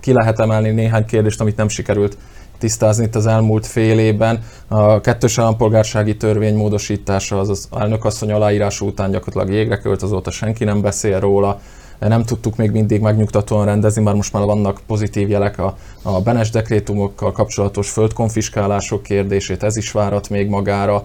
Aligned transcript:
Ki 0.00 0.12
lehet 0.12 0.40
emelni 0.40 0.70
néhány 0.70 1.04
kérdést, 1.04 1.40
amit 1.40 1.56
nem 1.56 1.68
sikerült 1.68 2.16
tisztázni 2.60 3.04
itt 3.04 3.14
az 3.14 3.26
elmúlt 3.26 3.66
fél 3.66 3.98
évben. 3.98 4.42
A 4.68 5.00
kettős 5.00 5.38
állampolgársági 5.38 6.16
törvény 6.16 6.54
módosítása 6.56 7.38
az 7.38 7.48
az 7.48 7.68
elnökasszony 7.78 8.32
aláírása 8.32 8.84
után 8.84 9.10
gyakorlatilag 9.10 9.56
jégre 9.56 9.78
költ, 9.78 10.02
azóta 10.02 10.30
senki 10.30 10.64
nem 10.64 10.80
beszél 10.80 11.20
róla. 11.20 11.60
Nem 11.98 12.24
tudtuk 12.24 12.56
még 12.56 12.70
mindig 12.70 13.00
megnyugtatóan 13.00 13.64
rendezni, 13.64 14.02
már 14.02 14.14
most 14.14 14.32
már 14.32 14.44
vannak 14.44 14.80
pozitív 14.86 15.28
jelek 15.28 15.58
a, 15.58 15.76
a 16.02 16.20
Benes 16.20 16.50
dekrétumokkal 16.50 17.32
kapcsolatos 17.32 17.90
földkonfiskálások 17.90 19.02
kérdését, 19.02 19.62
ez 19.62 19.76
is 19.76 19.92
várat 19.92 20.28
még 20.28 20.48
magára. 20.48 21.04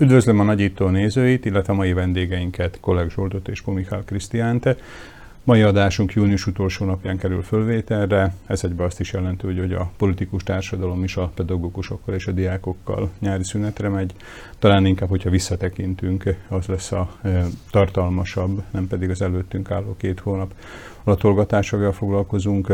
Üdvözlöm 0.00 0.40
a 0.40 0.42
nagyító 0.42 0.88
nézőit, 0.88 1.44
illetve 1.44 1.72
a 1.72 1.76
mai 1.76 1.92
vendégeinket, 1.92 2.78
Kolleg 2.80 3.10
Zsoltot 3.10 3.48
és 3.48 3.60
Pomikál 3.60 4.02
Krisztiánte. 4.04 4.76
Mai 5.44 5.62
adásunk 5.62 6.12
június 6.12 6.46
utolsó 6.46 6.84
napján 6.84 7.18
kerül 7.18 7.42
fölvételre, 7.42 8.34
ez 8.46 8.64
egyben 8.64 8.86
azt 8.86 9.00
is 9.00 9.12
jelenti, 9.12 9.46
hogy 9.46 9.72
a 9.72 9.90
politikus 9.96 10.42
társadalom 10.42 11.04
is 11.04 11.16
a 11.16 11.30
pedagógusokkal 11.34 12.14
és 12.14 12.26
a 12.26 12.32
diákokkal 12.32 13.10
nyári 13.18 13.44
szünetre 13.44 13.88
megy. 13.88 14.14
Talán 14.58 14.86
inkább, 14.86 15.08
hogyha 15.08 15.30
visszatekintünk, 15.30 16.36
az 16.48 16.66
lesz 16.66 16.92
a 16.92 17.10
e, 17.22 17.46
tartalmasabb, 17.70 18.62
nem 18.70 18.86
pedig 18.86 19.10
az 19.10 19.22
előttünk 19.22 19.70
álló 19.70 19.96
két 19.96 20.20
hónap 20.20 20.54
latolgatásokkal 21.04 21.92
foglalkozunk. 21.92 22.72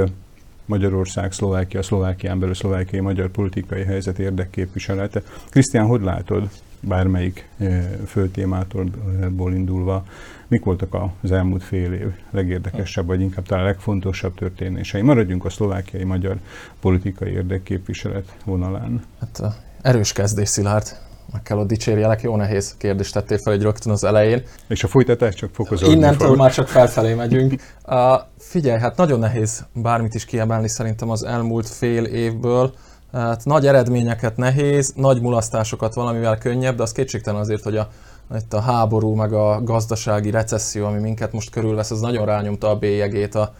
Magyarország, 0.64 1.32
Szlovákia, 1.32 1.82
Szlovákián 1.82 2.38
belül 2.38 2.54
szlovákiai 2.54 3.02
magyar 3.02 3.28
politikai 3.28 3.84
helyzet 3.84 4.18
érdekképviselete. 4.18 5.22
Krisztián, 5.50 5.86
hogy 5.86 6.02
látod 6.02 6.48
bármelyik 6.80 7.48
eh, 7.58 7.84
főtémától 8.06 8.86
eh, 9.20 9.54
indulva, 9.54 10.04
mik 10.48 10.64
voltak 10.64 10.96
az 11.22 11.32
elmúlt 11.32 11.62
fél 11.62 11.92
év 11.92 12.08
legérdekesebb, 12.30 13.06
vagy 13.06 13.20
inkább 13.20 13.46
talán 13.46 13.64
legfontosabb 13.64 14.34
történései? 14.34 15.02
Maradjunk 15.02 15.44
a 15.44 15.50
szlovákiai 15.50 16.04
magyar 16.04 16.36
politikai 16.80 17.30
érdekképviselet 17.30 18.36
vonalán. 18.44 19.02
Hát 19.20 19.40
eh, 19.42 19.52
erős 19.82 20.12
kezdés, 20.12 20.48
Szilárd 20.48 21.04
meg 21.32 21.42
kell 21.42 21.58
ott 21.58 21.66
dicsérjelek, 21.66 22.22
jó 22.22 22.36
nehéz 22.36 22.74
kérdést 22.78 23.12
tettél 23.12 23.38
fel 23.38 23.52
egy 23.52 23.62
rögtön 23.62 23.92
az 23.92 24.04
elején. 24.04 24.42
És 24.68 24.84
a 24.84 24.88
folytatás 24.88 25.34
csak 25.34 25.50
fokozódni 25.52 25.94
Innentől 25.94 26.28
fog. 26.28 26.36
már 26.36 26.52
csak 26.52 26.68
felfelé 26.68 27.14
megyünk. 27.14 27.62
Uh, 27.86 27.96
figyelj, 28.38 28.80
hát 28.80 28.96
nagyon 28.96 29.18
nehéz 29.18 29.64
bármit 29.72 30.14
is 30.14 30.24
kiemelni 30.24 30.68
szerintem 30.68 31.10
az 31.10 31.22
elmúlt 31.22 31.68
fél 31.68 32.04
évből. 32.04 32.74
Hát 33.12 33.44
nagy 33.44 33.66
eredményeket 33.66 34.36
nehéz, 34.36 34.92
nagy 34.96 35.20
mulasztásokat 35.20 35.94
valamivel 35.94 36.38
könnyebb, 36.38 36.76
de 36.76 36.82
az 36.82 36.92
kétségtelen 36.92 37.40
azért, 37.40 37.62
hogy 37.62 37.76
a, 37.76 37.88
itt 38.36 38.52
a 38.52 38.60
háború, 38.60 39.14
meg 39.14 39.32
a 39.32 39.62
gazdasági 39.62 40.30
recesszió, 40.30 40.86
ami 40.86 41.00
minket 41.00 41.32
most 41.32 41.50
körülvesz, 41.50 41.90
az 41.90 42.00
nagyon 42.00 42.24
rányomta 42.24 42.68
a 42.70 42.76
bélyegét 42.76 43.34
a, 43.34 43.52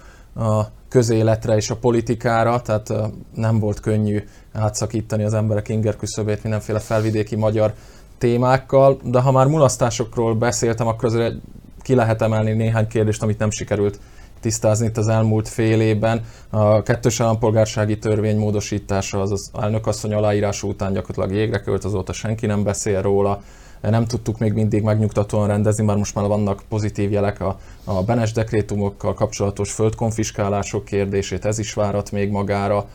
a 0.43 0.69
közéletre 0.89 1.57
és 1.57 1.71
a 1.71 1.77
politikára, 1.77 2.63
tehát 2.63 2.93
nem 3.35 3.59
volt 3.59 3.81
könnyű 3.81 4.25
átszakítani 4.53 5.25
az 5.25 5.35
emberek 5.35 5.69
inger 5.69 5.97
küszöbét 5.97 6.43
mindenféle 6.43 6.79
felvidéki 6.79 7.37
magyar 7.37 7.73
témákkal, 8.19 8.99
de 9.03 9.21
ha 9.21 9.33
már 9.33 9.47
mulasztásokról 9.47 10.35
beszéltem, 10.35 10.87
akkor 10.87 11.05
azért 11.05 11.35
ki 11.83 11.95
lehet 11.95 12.23
emelni 12.23 12.53
néhány 12.53 12.87
kérdést, 12.87 13.23
amit 13.23 13.39
nem 13.39 13.51
sikerült 13.51 14.01
tisztázni 14.41 14.87
itt 14.87 14.97
az 14.97 15.09
elmúlt 15.09 15.49
fél 15.49 15.81
évben. 15.81 16.25
A 16.51 16.83
kettős 16.83 17.21
állampolgársági 17.21 17.99
törvény 17.99 18.39
módosítása 18.39 19.21
az 19.21 19.33
az 19.33 19.51
elnökasszony 19.61 20.15
aláírása 20.15 20.67
után 20.67 20.93
gyakorlatilag 20.93 21.39
jégre 21.39 21.61
költ, 21.61 21.85
azóta 21.85 22.13
senki 22.13 22.47
nem 22.47 22.63
beszél 22.63 23.03
róla. 23.03 23.43
Nem 23.81 24.07
tudtuk 24.07 24.39
még 24.39 24.53
mindig 24.53 24.83
megnyugtatóan 24.83 25.47
rendezni, 25.47 25.85
már 25.85 25.97
most 25.97 26.15
már 26.15 26.27
vannak 26.27 26.63
pozitív 26.69 27.13
jelek 27.13 27.41
a, 27.41 27.59
a 27.85 28.03
Benes 28.03 28.33
dekrétumokkal 28.33 29.15
kapcsolatos 29.15 29.73
földkonfiskálások 29.73 30.85
kérdését, 30.85 31.45
ez 31.45 31.59
is 31.59 31.73
várat 31.73 32.11
még 32.11 32.31
magára. 32.31 32.87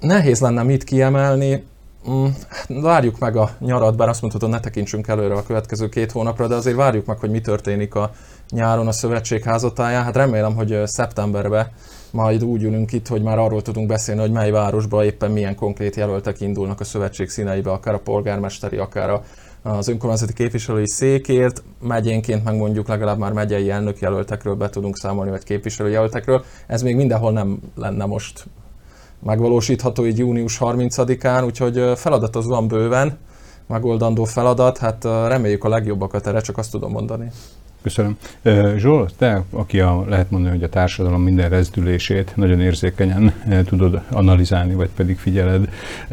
Nehéz 0.00 0.40
lenne 0.40 0.62
mit 0.62 0.84
kiemelni, 0.84 1.64
Mm, 2.08 2.26
várjuk 2.68 3.18
meg 3.18 3.36
a 3.36 3.50
nyarat, 3.58 3.96
bár 3.96 4.08
azt 4.08 4.20
mondhatod, 4.20 4.50
ne 4.50 4.60
tekintsünk 4.60 5.08
előre 5.08 5.34
a 5.34 5.42
következő 5.42 5.88
két 5.88 6.12
hónapra, 6.12 6.46
de 6.46 6.54
azért 6.54 6.76
várjuk 6.76 7.06
meg, 7.06 7.18
hogy 7.18 7.30
mi 7.30 7.40
történik 7.40 7.94
a 7.94 8.12
nyáron 8.50 8.86
a 8.86 8.92
szövetség 8.92 9.42
házatáján. 9.42 10.04
Hát 10.04 10.16
remélem, 10.16 10.54
hogy 10.54 10.80
szeptemberben 10.84 11.70
majd 12.10 12.44
úgy 12.44 12.62
ülünk 12.62 12.92
itt, 12.92 13.08
hogy 13.08 13.22
már 13.22 13.38
arról 13.38 13.62
tudunk 13.62 13.86
beszélni, 13.86 14.20
hogy 14.20 14.30
mely 14.30 14.50
városban 14.50 15.04
éppen 15.04 15.30
milyen 15.30 15.54
konkrét 15.54 15.96
jelöltek 15.96 16.40
indulnak 16.40 16.80
a 16.80 16.84
szövetség 16.84 17.28
színeibe, 17.28 17.70
akár 17.70 17.94
a 17.94 17.98
polgármesteri, 17.98 18.76
akár 18.76 19.10
a, 19.10 19.22
az 19.62 19.88
önkormányzati 19.88 20.32
képviselői 20.32 20.88
székért, 20.88 21.62
megyénként 21.80 22.44
meg 22.44 22.56
mondjuk 22.56 22.88
legalább 22.88 23.18
már 23.18 23.32
megyei 23.32 23.70
elnökjelöltekről 23.70 24.54
be 24.54 24.68
tudunk 24.68 24.96
számolni, 24.96 25.30
vagy 25.30 25.44
képviselőjelöltekről. 25.44 26.44
Ez 26.66 26.82
még 26.82 26.96
mindenhol 26.96 27.32
nem 27.32 27.58
lenne 27.74 28.04
most 28.04 28.44
megvalósítható 29.22 30.06
így 30.06 30.18
június 30.18 30.58
30-án, 30.60 31.44
úgyhogy 31.44 31.92
feladat 31.96 32.36
az 32.36 32.46
van 32.46 32.68
bőven, 32.68 33.18
megoldandó 33.66 34.24
feladat, 34.24 34.78
hát 34.78 35.04
reméljük 35.04 35.64
a 35.64 35.68
legjobbakat, 35.68 36.26
erre 36.26 36.40
csak 36.40 36.58
azt 36.58 36.70
tudom 36.70 36.90
mondani. 36.90 37.30
Köszönöm. 37.82 38.16
Zsol, 38.76 39.08
te, 39.18 39.42
aki 39.50 39.80
a, 39.80 40.04
lehet 40.08 40.30
mondani, 40.30 40.54
hogy 40.54 40.64
a 40.64 40.68
társadalom 40.68 41.22
minden 41.22 41.48
rezdülését 41.48 42.32
nagyon 42.36 42.60
érzékenyen 42.60 43.32
tudod 43.66 44.00
analizálni, 44.10 44.74
vagy 44.74 44.90
pedig 44.96 45.18
figyeled. 45.18 45.68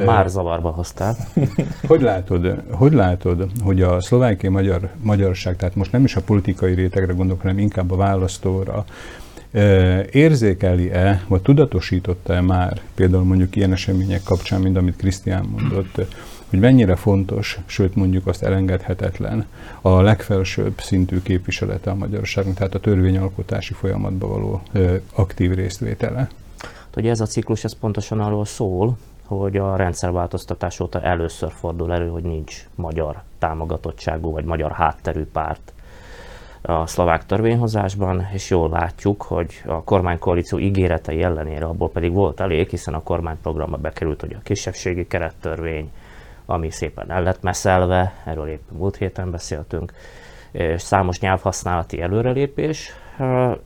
Már 0.06 0.30
zavarba 0.30 0.70
hoztál. 0.70 1.16
hogy 1.88 2.02
látod, 2.02 2.62
hogy 2.72 2.94
látod, 2.94 3.48
hogy 3.64 3.82
a 3.82 4.02
szlovákiai 4.02 4.54
magyar, 4.54 4.90
magyarság, 5.02 5.56
tehát 5.56 5.76
most 5.76 5.92
nem 5.92 6.04
is 6.04 6.16
a 6.16 6.22
politikai 6.22 6.74
rétegre 6.74 7.14
gondolok, 7.14 7.42
hanem 7.42 7.60
inkább 7.60 7.92
a 7.92 7.96
választóra, 7.96 8.86
Érzékeli-e, 10.12 11.24
vagy 11.28 11.42
tudatosította-e 11.42 12.42
már 12.42 12.82
például 12.96 13.24
mondjuk 13.24 13.56
ilyen 13.56 13.72
események 13.72 14.24
kapcsán, 14.24 14.62
mint 14.62 14.78
amit 14.78 14.96
Krisztián 14.96 15.46
mondott, 15.46 16.02
hogy 16.50 16.60
mennyire 16.60 16.96
fontos, 16.96 17.60
sőt 17.66 17.96
mondjuk 17.96 18.28
azt 18.28 18.44
elengedhetetlen 18.44 19.46
a 19.82 20.02
legfelsőbb 20.02 20.80
szintű 20.80 21.22
képviselete 21.22 21.90
a 21.90 21.96
Magyarországnak, 21.96 22.56
tehát 22.56 22.76
a 22.76 22.80
törvényalkotási 22.80 23.74
folyamatban 23.74 24.30
való 24.30 24.62
aktív 25.14 25.54
résztvétele? 25.54 26.30
Ugye 26.96 27.10
ez 27.10 27.20
a 27.20 27.26
ciklus 27.26 27.64
ez 27.64 27.74
pontosan 27.74 28.20
arról 28.20 28.46
szól, 28.46 28.98
hogy 29.26 29.58
a 29.58 29.76
rendszerváltoztatás 29.76 30.80
óta 30.80 31.02
először 31.02 31.52
fordul 31.52 31.94
elő, 31.94 32.08
hogy 32.08 32.24
nincs 32.24 32.68
magyar 32.76 33.22
támogatottságú 33.40 34.32
vagy 34.32 34.46
magyar 34.46 34.72
hátterű 34.72 35.26
párt 35.26 35.74
a 36.62 36.88
szlovák 36.88 37.26
törvényhozásban, 37.26 38.28
és 38.34 38.50
jól 38.50 38.70
látjuk, 38.70 39.22
hogy 39.22 39.62
a 39.66 39.84
kormánykoalíció 39.84 40.60
ígéretei 40.60 41.24
ellenére 41.24 41.66
abból 41.66 41.90
pedig 41.90 42.14
volt 42.14 42.40
elég, 42.40 42.70
hiszen 42.70 42.94
a 42.94 43.04
kormányprogramba 43.04 43.78
bekerült, 43.78 44.22
hogy 44.22 44.34
a 44.34 44.44
kisebbségi 44.44 45.08
kerettörvény, 45.08 45.92
ami 46.50 46.70
szépen 46.70 47.12
el 47.12 47.24
lett 47.24 47.42
meszelve, 47.42 48.14
erről 48.26 48.48
épp 48.48 48.70
múlt 48.72 48.96
héten 48.96 49.32
beszéltünk, 49.32 49.94
és 50.52 50.82
számos 50.82 51.20
nyelvhasználati 51.20 52.02
előrelépés. 52.02 52.92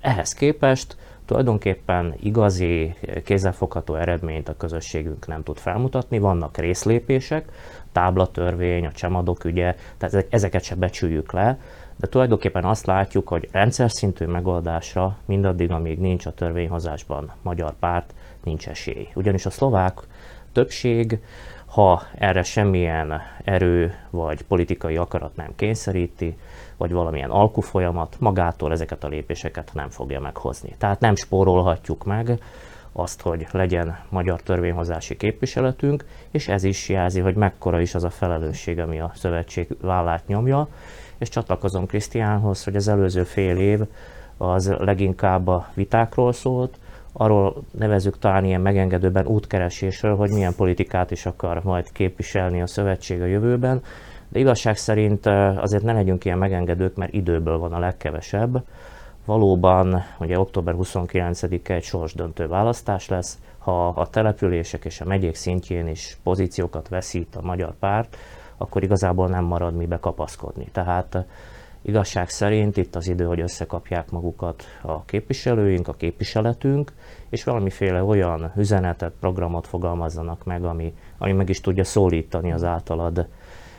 Ehhez 0.01 0.33
képest 0.33 0.95
tulajdonképpen 1.25 2.15
igazi, 2.19 2.95
kézzelfogható 3.23 3.95
eredményt 3.95 4.49
a 4.49 4.57
közösségünk 4.57 5.27
nem 5.27 5.43
tud 5.43 5.57
felmutatni, 5.57 6.19
vannak 6.19 6.57
részlépések, 6.57 7.51
táblatörvény, 7.91 8.85
a 8.85 8.91
csemadok 8.91 9.43
ügye, 9.43 9.75
tehát 9.97 10.25
ezeket 10.29 10.63
se 10.63 10.75
becsüljük 10.75 11.31
le, 11.31 11.59
de 11.95 12.07
tulajdonképpen 12.07 12.63
azt 12.63 12.85
látjuk, 12.85 13.27
hogy 13.27 13.49
rendszer 13.51 13.91
szintű 13.91 14.25
megoldásra 14.25 15.17
mindaddig, 15.25 15.71
amíg 15.71 15.99
nincs 15.99 16.25
a 16.25 16.33
törvényhozásban 16.33 17.31
magyar 17.41 17.73
párt, 17.79 18.13
nincs 18.43 18.67
esély. 18.67 19.07
Ugyanis 19.13 19.45
a 19.45 19.49
szlovák 19.49 19.99
többség, 20.51 21.19
ha 21.71 22.01
erre 22.17 22.43
semmilyen 22.43 23.21
erő 23.43 23.95
vagy 24.09 24.41
politikai 24.41 24.97
akarat 24.97 25.35
nem 25.35 25.55
kényszeríti, 25.55 26.37
vagy 26.77 26.91
valamilyen 26.91 27.29
alkufolyamat, 27.29 28.15
magától 28.19 28.71
ezeket 28.71 29.03
a 29.03 29.07
lépéseket 29.07 29.71
nem 29.73 29.89
fogja 29.89 30.19
meghozni. 30.19 30.75
Tehát 30.77 30.99
nem 30.99 31.15
spórolhatjuk 31.15 32.05
meg 32.05 32.39
azt, 32.91 33.21
hogy 33.21 33.47
legyen 33.51 33.99
magyar 34.09 34.41
törvényhozási 34.41 35.17
képviseletünk, 35.17 36.05
és 36.31 36.47
ez 36.47 36.63
is 36.63 36.89
jelzi, 36.89 37.19
hogy 37.19 37.35
mekkora 37.35 37.79
is 37.81 37.95
az 37.95 38.03
a 38.03 38.09
felelősség, 38.09 38.79
ami 38.79 38.99
a 38.99 39.11
szövetség 39.15 39.67
vállát 39.81 40.27
nyomja, 40.27 40.67
és 41.17 41.29
csatlakozom 41.29 41.85
Krisztiánhoz, 41.85 42.63
hogy 42.63 42.75
az 42.75 42.87
előző 42.87 43.23
fél 43.23 43.57
év 43.57 43.79
az 44.37 44.73
leginkább 44.77 45.47
a 45.47 45.67
vitákról 45.73 46.33
szólt, 46.33 46.79
arról 47.13 47.63
nevezük 47.71 48.19
talán 48.19 48.45
ilyen 48.45 48.61
megengedőben 48.61 49.25
útkeresésről, 49.25 50.15
hogy 50.15 50.29
milyen 50.29 50.55
politikát 50.55 51.11
is 51.11 51.25
akar 51.25 51.63
majd 51.63 51.91
képviselni 51.91 52.61
a 52.61 52.67
szövetség 52.67 53.21
a 53.21 53.25
jövőben, 53.25 53.81
de 54.29 54.39
igazság 54.39 54.77
szerint 54.77 55.25
azért 55.55 55.83
ne 55.83 55.93
legyünk 55.93 56.25
ilyen 56.25 56.37
megengedők, 56.37 56.95
mert 56.95 57.13
időből 57.13 57.57
van 57.57 57.73
a 57.73 57.79
legkevesebb. 57.79 58.63
Valóban, 59.25 60.03
ugye 60.19 60.39
október 60.39 60.75
29-e 60.77 61.73
egy 61.73 61.83
sorsdöntő 61.83 62.47
választás 62.47 63.07
lesz, 63.07 63.37
ha 63.57 63.87
a 63.87 64.07
települések 64.09 64.85
és 64.85 65.01
a 65.01 65.05
megyék 65.05 65.35
szintjén 65.35 65.87
is 65.87 66.17
pozíciókat 66.23 66.87
veszít 66.87 67.35
a 67.35 67.41
magyar 67.41 67.73
párt, 67.79 68.17
akkor 68.57 68.83
igazából 68.83 69.27
nem 69.27 69.43
marad 69.43 69.75
mibe 69.75 69.99
kapaszkodni. 69.99 70.67
Tehát 70.71 71.25
igazság 71.81 72.29
szerint 72.29 72.77
itt 72.77 72.95
az 72.95 73.07
idő, 73.07 73.25
hogy 73.25 73.39
összekapják 73.39 74.11
magukat 74.11 74.63
a 74.81 75.05
képviselőink, 75.05 75.87
a 75.87 75.93
képviseletünk, 75.93 76.91
és 77.29 77.43
valamiféle 77.43 78.03
olyan 78.03 78.51
üzenetet, 78.55 79.13
programot 79.19 79.67
fogalmazzanak 79.67 80.43
meg, 80.43 80.63
ami, 80.63 80.93
ami 81.17 81.31
meg 81.31 81.49
is 81.49 81.61
tudja 81.61 81.83
szólítani 81.83 82.51
az 82.51 82.63
általad 82.63 83.27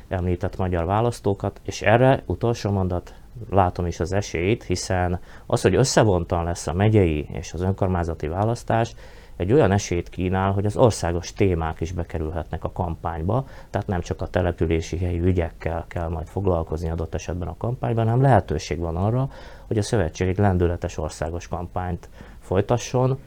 említett 0.09 0.57
magyar 0.57 0.85
választókat, 0.85 1.61
és 1.65 1.83
erre 1.83 2.23
utolsó 2.27 2.71
mondat, 2.71 3.15
látom 3.51 3.87
is 3.87 4.01
az 4.01 4.13
esélyt, 4.13 4.63
hiszen 4.63 5.21
az, 5.47 5.63
hogy 5.63 5.75
összevontan 5.75 6.45
lesz 6.45 6.67
a 6.67 6.73
megyei 6.73 7.27
és 7.33 7.53
az 7.53 7.61
önkormányzati 7.61 8.29
választás, 8.29 8.95
egy 9.43 9.53
olyan 9.53 9.73
esélyt 9.73 10.09
kínál, 10.09 10.53
hogy 10.53 10.67
az 10.67 10.77
országos 10.77 11.33
témák 11.33 11.81
is 11.81 11.93
bekerülhetnek 11.93 12.65
a 12.65 12.73
kampányba, 12.73 13.47
tehát 13.71 13.87
nem 13.87 14.01
csak 14.01 14.21
a 14.21 14.27
települési 14.27 14.99
helyi 14.99 15.21
ügyekkel 15.21 15.85
kell 15.89 16.09
majd 16.09 16.27
foglalkozni 16.27 16.91
adott 16.91 17.15
esetben 17.15 17.49
a 17.49 17.57
kampányban, 17.57 18.05
hanem 18.05 18.23
lehetőség 18.23 18.79
van 18.79 18.97
arra, 18.97 19.31
hogy 19.67 19.79
a 19.79 19.83
szövetség 19.83 20.29
egy 20.29 20.39
lendületes 20.39 20.99
országos 20.99 21.49
kampányt 21.49 22.09
folytasson, 22.41 23.19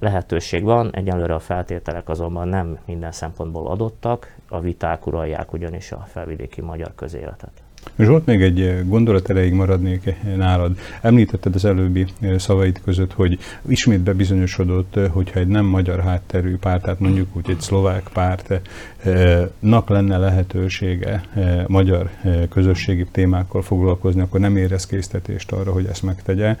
lehetőség 0.00 0.62
van, 0.62 0.94
egyelőre 0.94 1.34
a 1.34 1.38
feltételek 1.38 2.08
azonban 2.08 2.48
nem 2.48 2.78
minden 2.84 3.12
szempontból 3.12 3.66
adottak, 3.66 4.36
a 4.48 4.60
viták 4.60 5.06
uralják 5.06 5.52
ugyanis 5.52 5.92
a 5.92 6.04
felvidéki 6.06 6.60
magyar 6.60 6.94
közéletet. 6.94 7.65
Zsolt, 7.98 8.26
még 8.26 8.42
egy 8.42 8.82
gondolat 8.86 9.30
erejéig 9.30 9.52
maradnék 9.52 10.14
nálad. 10.36 10.78
Említetted 11.00 11.54
az 11.54 11.64
előbbi 11.64 12.06
szavaid 12.36 12.80
között, 12.84 13.12
hogy 13.12 13.38
ismét 13.68 14.00
bebizonyosodott, 14.00 14.98
hogyha 15.10 15.40
egy 15.40 15.46
nem 15.46 15.64
magyar 15.64 16.00
hátterű 16.00 16.56
párt, 16.56 16.82
tehát 16.82 17.00
mondjuk 17.00 17.36
úgy 17.36 17.50
egy 17.50 17.60
szlovák 17.60 18.08
pártnak 18.12 19.88
lenne 19.88 20.16
lehetősége 20.16 21.22
magyar 21.66 22.10
közösségi 22.50 23.06
témákkal 23.12 23.62
foglalkozni, 23.62 24.20
akkor 24.20 24.40
nem 24.40 24.56
érez 24.56 24.86
késztetést 24.86 25.52
arra, 25.52 25.72
hogy 25.72 25.86
ezt 25.86 26.02
megtegye. 26.02 26.56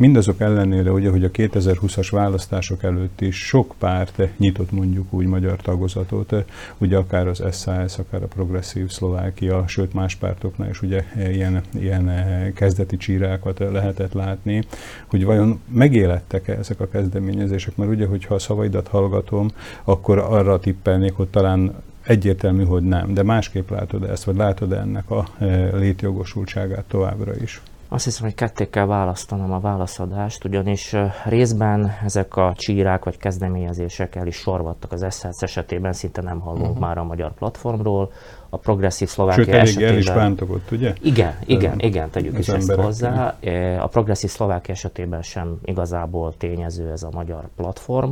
Mindazok 0.00 0.40
ellenére, 0.40 0.92
ugye, 0.92 1.10
hogy 1.10 1.24
a 1.24 1.30
2020-as 1.30 2.08
választások 2.10 2.82
előtt 2.82 3.20
is 3.20 3.46
sok 3.46 3.74
párt 3.78 4.38
nyitott 4.38 4.70
mondjuk 4.70 5.12
úgy 5.12 5.26
magyar 5.26 5.56
tagozatot, 5.56 6.34
ugye 6.78 6.96
akár 6.96 7.28
az 7.28 7.42
SAS, 7.52 7.98
akár 7.98 8.22
a 8.22 8.26
Progresszív 8.26 8.90
Szlovákia, 8.90 9.66
sőt 9.66 9.92
más 9.92 10.14
pártoknál 10.14 10.68
is 10.68 10.82
ugye 10.82 11.04
ilyen, 11.14 11.60
ilyen 11.74 12.12
kezdeti 12.54 12.96
csírákat 12.96 13.58
lehetett 13.58 14.12
látni, 14.12 14.64
hogy 15.06 15.24
vajon 15.24 15.60
megélettek-e 15.72 16.52
ezek 16.52 16.80
a 16.80 16.88
kezdeményezések, 16.88 17.76
mert 17.76 17.90
ugye, 17.90 18.06
hogyha 18.06 18.34
a 18.34 18.38
szavaidat 18.38 18.88
hallgatom, 18.88 19.50
akkor 19.84 20.18
arra 20.18 20.58
tippelnék, 20.58 21.12
hogy 21.12 21.28
talán 21.28 21.74
egyértelmű, 22.02 22.64
hogy 22.64 22.82
nem, 22.82 23.14
de 23.14 23.22
másképp 23.22 23.70
látod 23.70 24.04
ezt, 24.04 24.24
vagy 24.24 24.36
látod 24.36 24.72
ennek 24.72 25.10
a 25.10 25.28
létjogosultságát 25.72 26.84
továbbra 26.84 27.36
is? 27.36 27.62
Azt 27.92 28.04
hiszem, 28.04 28.24
hogy 28.24 28.34
ketté 28.34 28.68
kell 28.68 28.86
választanom 28.86 29.52
a 29.52 29.60
válaszadást, 29.60 30.44
ugyanis 30.44 30.96
részben 31.24 31.92
ezek 32.04 32.36
a 32.36 32.52
csírák 32.56 33.04
vagy 33.04 33.16
kezdeményezések 33.16 34.14
el 34.14 34.26
is 34.26 34.36
sorvadtak 34.36 34.92
az 34.92 35.06
SZSZ 35.08 35.42
esetében, 35.42 35.92
szinte 35.92 36.22
nem 36.22 36.40
hallunk 36.40 36.66
uh-huh. 36.66 36.78
már 36.78 36.98
a 36.98 37.04
magyar 37.04 37.34
platformról. 37.34 38.12
A 38.48 38.56
progresszív 38.56 39.08
szlovákia 39.08 39.44
Sőt, 39.44 39.54
esetében... 39.54 39.92
el 39.92 39.98
is 39.98 40.10
bántogott, 40.10 40.70
ugye? 40.70 40.92
Igen, 41.00 41.34
igen, 41.44 41.72
Ez 41.72 41.86
igen, 41.86 42.10
tegyük 42.10 42.38
is 42.38 42.48
ezt 42.48 42.72
hozzá. 42.72 43.36
A 43.80 43.86
progresszív 43.86 44.30
szlovákia 44.30 44.74
esetében 44.74 45.22
sem 45.22 45.58
igazából 45.64 46.34
tényező 46.36 46.90
ez 46.90 47.02
a 47.02 47.08
magyar 47.12 47.48
platform. 47.56 48.10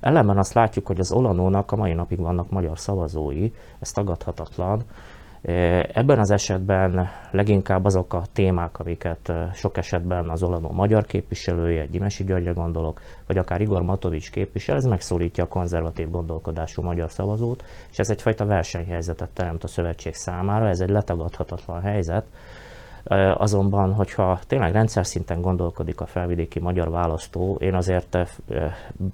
Ellenben 0.00 0.38
azt 0.38 0.52
látjuk, 0.52 0.86
hogy 0.86 1.00
az 1.00 1.12
Olanónak 1.12 1.72
a 1.72 1.76
mai 1.76 1.92
napig 1.92 2.18
vannak 2.18 2.50
magyar 2.50 2.78
szavazói, 2.78 3.50
ez 3.80 3.90
tagadhatatlan, 3.92 4.82
Ebben 5.42 6.18
az 6.18 6.30
esetben 6.30 7.08
leginkább 7.30 7.84
azok 7.84 8.14
a 8.14 8.22
témák, 8.32 8.78
amiket 8.78 9.32
sok 9.54 9.76
esetben 9.76 10.28
az 10.28 10.42
Olanó 10.42 10.70
magyar 10.70 11.06
képviselője, 11.06 11.86
Gyimesi 11.86 12.24
Györgyre 12.24 12.50
gondolok, 12.50 13.00
vagy 13.26 13.38
akár 13.38 13.60
Igor 13.60 13.82
Matovics 13.82 14.30
képvisel, 14.30 14.76
ez 14.76 14.84
megszólítja 14.84 15.44
a 15.44 15.48
konzervatív 15.48 16.10
gondolkodású 16.10 16.82
magyar 16.82 17.10
szavazót, 17.10 17.64
és 17.90 17.98
ez 17.98 18.10
egyfajta 18.10 18.44
versenyhelyzetet 18.44 19.30
teremt 19.30 19.64
a 19.64 19.68
szövetség 19.68 20.14
számára, 20.14 20.68
ez 20.68 20.80
egy 20.80 20.90
letagadhatatlan 20.90 21.80
helyzet, 21.80 22.24
Azonban, 23.34 23.92
hogyha 23.92 24.38
tényleg 24.46 24.72
rendszer 24.72 25.06
szinten 25.06 25.40
gondolkodik 25.40 26.00
a 26.00 26.06
felvidéki 26.06 26.60
magyar 26.60 26.90
választó, 26.90 27.56
én 27.60 27.74
azért 27.74 28.18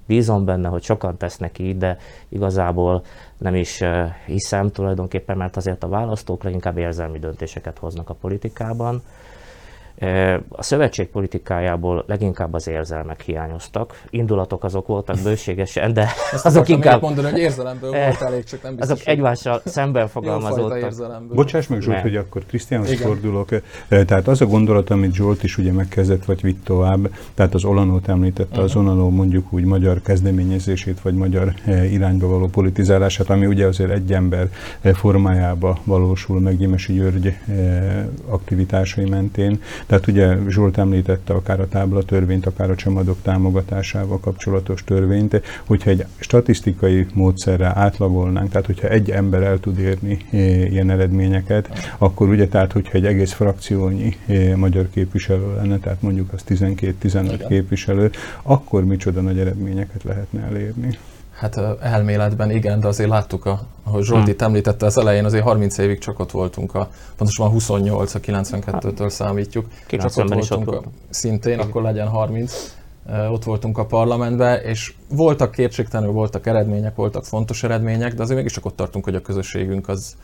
bízom 0.07 0.45
benne, 0.45 0.67
hogy 0.67 0.83
sokan 0.83 1.17
tesznek 1.17 1.59
így, 1.59 1.77
de 1.77 1.97
igazából 2.29 3.03
nem 3.37 3.55
is 3.55 3.81
hiszem 4.25 4.69
tulajdonképpen, 4.69 5.37
mert 5.37 5.57
azért 5.57 5.83
a 5.83 5.87
választók 5.87 6.43
leginkább 6.43 6.77
érzelmi 6.77 7.19
döntéseket 7.19 7.77
hoznak 7.77 8.09
a 8.09 8.13
politikában, 8.13 9.01
a 10.49 10.63
szövetség 10.63 11.07
politikájából 11.07 12.03
leginkább 12.07 12.53
az 12.53 12.67
érzelmek 12.67 13.21
hiányoztak. 13.21 14.01
Indulatok 14.09 14.63
azok 14.63 14.87
voltak 14.87 15.17
bőségesen, 15.23 15.93
de 15.93 16.07
Ezt 16.33 16.45
azok 16.45 16.69
inkább... 16.69 17.01
mondani, 17.01 17.29
hogy 17.29 17.39
érzelemből 17.39 17.91
volt 17.91 18.21
elég, 18.21 18.43
csak 18.43 18.61
nem 18.63 18.75
biztos, 18.75 18.91
Azok 18.91 19.07
egymással 19.07 19.61
szemben 19.65 20.07
fogalmazódtak. 20.07 21.23
Bocsáss 21.33 21.67
meg 21.67 21.81
Zsolt, 21.81 21.99
hogy 21.99 22.15
akkor 22.15 22.45
Krisztiánhoz 22.45 22.99
fordulok. 22.99 23.49
Tehát 23.87 24.27
az 24.27 24.41
a 24.41 24.45
gondolat, 24.45 24.89
amit 24.89 25.13
Zsolt 25.13 25.43
is 25.43 25.57
ugye 25.57 25.71
megkezdett, 25.71 26.25
vagy 26.25 26.41
vitt 26.41 26.63
tovább, 26.63 27.09
tehát 27.33 27.53
az 27.53 27.65
Olanót 27.65 28.07
említette, 28.07 28.49
uh-huh. 28.49 28.63
az 28.63 28.73
mhm. 28.73 28.85
Olanó 28.85 29.09
mondjuk 29.09 29.53
úgy 29.53 29.63
magyar 29.63 30.01
kezdeményezését, 30.01 31.01
vagy 31.01 31.13
magyar 31.13 31.53
irányba 31.91 32.27
való 32.27 32.47
politizálását, 32.47 33.29
ami 33.29 33.45
ugye 33.45 33.65
azért 33.65 33.91
egy 33.91 34.13
ember 34.13 34.49
formájába 34.93 35.77
valósul 35.83 36.39
meg 36.39 36.57
Gyimesi 36.57 36.93
György 36.93 37.33
aktivitásai 38.29 39.09
mentén. 39.09 39.61
Tehát 39.89 40.07
ugye 40.07 40.37
Zsolt 40.47 40.77
említette 40.77 41.33
akár 41.33 41.59
a 41.59 41.67
táblatörvényt, 41.67 42.45
akár 42.45 42.69
a 42.69 42.75
csomadok 42.75 43.17
támogatásával 43.21 44.19
kapcsolatos 44.19 44.83
törvényt, 44.83 45.41
hogyha 45.65 45.89
egy 45.89 46.05
statisztikai 46.17 47.05
módszerrel 47.13 47.77
átlagolnánk, 47.77 48.49
tehát 48.49 48.65
hogyha 48.65 48.87
egy 48.87 49.11
ember 49.11 49.43
el 49.43 49.59
tud 49.59 49.79
érni 49.79 50.17
eh, 50.31 50.71
ilyen 50.71 50.89
eredményeket, 50.89 51.93
akkor 51.97 52.29
ugye 52.29 52.47
tehát, 52.47 52.71
hogyha 52.71 52.97
egy 52.97 53.05
egész 53.05 53.31
frakciónyi 53.31 54.15
eh, 54.25 54.55
magyar 54.55 54.89
képviselő 54.89 55.55
lenne, 55.55 55.77
tehát 55.77 56.01
mondjuk 56.01 56.33
az 56.33 56.43
12-15 56.47 57.45
képviselő, 57.47 58.11
akkor 58.41 58.85
micsoda 58.85 59.21
nagy 59.21 59.39
eredményeket 59.39 60.03
lehetne 60.03 60.41
elérni. 60.41 60.97
Hát 61.39 61.59
elméletben 61.81 62.51
igen, 62.51 62.79
de 62.79 62.87
azért 62.87 63.09
láttuk, 63.09 63.45
a, 63.45 63.59
ahogy 63.83 64.03
Zsolti 64.03 64.31
hmm. 64.31 64.45
említette 64.45 64.85
az 64.85 64.97
elején, 64.97 65.25
azért 65.25 65.43
30 65.43 65.77
évig 65.77 65.99
csak 65.99 66.19
ott 66.19 66.31
voltunk, 66.31 66.75
a, 66.75 66.89
pontosan 67.17 67.49
28, 67.49 68.13
a 68.15 68.19
92-től 68.19 69.09
számítjuk. 69.09 69.65
Csak 69.87 70.11
ott 70.15 70.33
voltunk 70.33 70.71
ott 70.71 70.85
a, 70.85 70.89
szintén, 71.09 71.59
akkor 71.59 71.81
legyen 71.81 72.07
30. 72.07 72.75
Ott 73.31 73.43
voltunk 73.43 73.77
a 73.77 73.85
parlamentben, 73.85 74.61
és 74.61 74.93
voltak 75.09 75.51
kétségtelenül, 75.51 76.13
voltak 76.13 76.47
eredmények, 76.47 76.95
voltak 76.95 77.25
fontos 77.25 77.63
eredmények, 77.63 78.13
de 78.13 78.21
azért 78.21 78.37
mégiscsak 78.37 78.65
ott 78.65 78.75
tartunk, 78.75 79.03
hogy 79.03 79.15
a 79.15 79.21
közösségünk 79.21 79.87
az, 79.87 80.15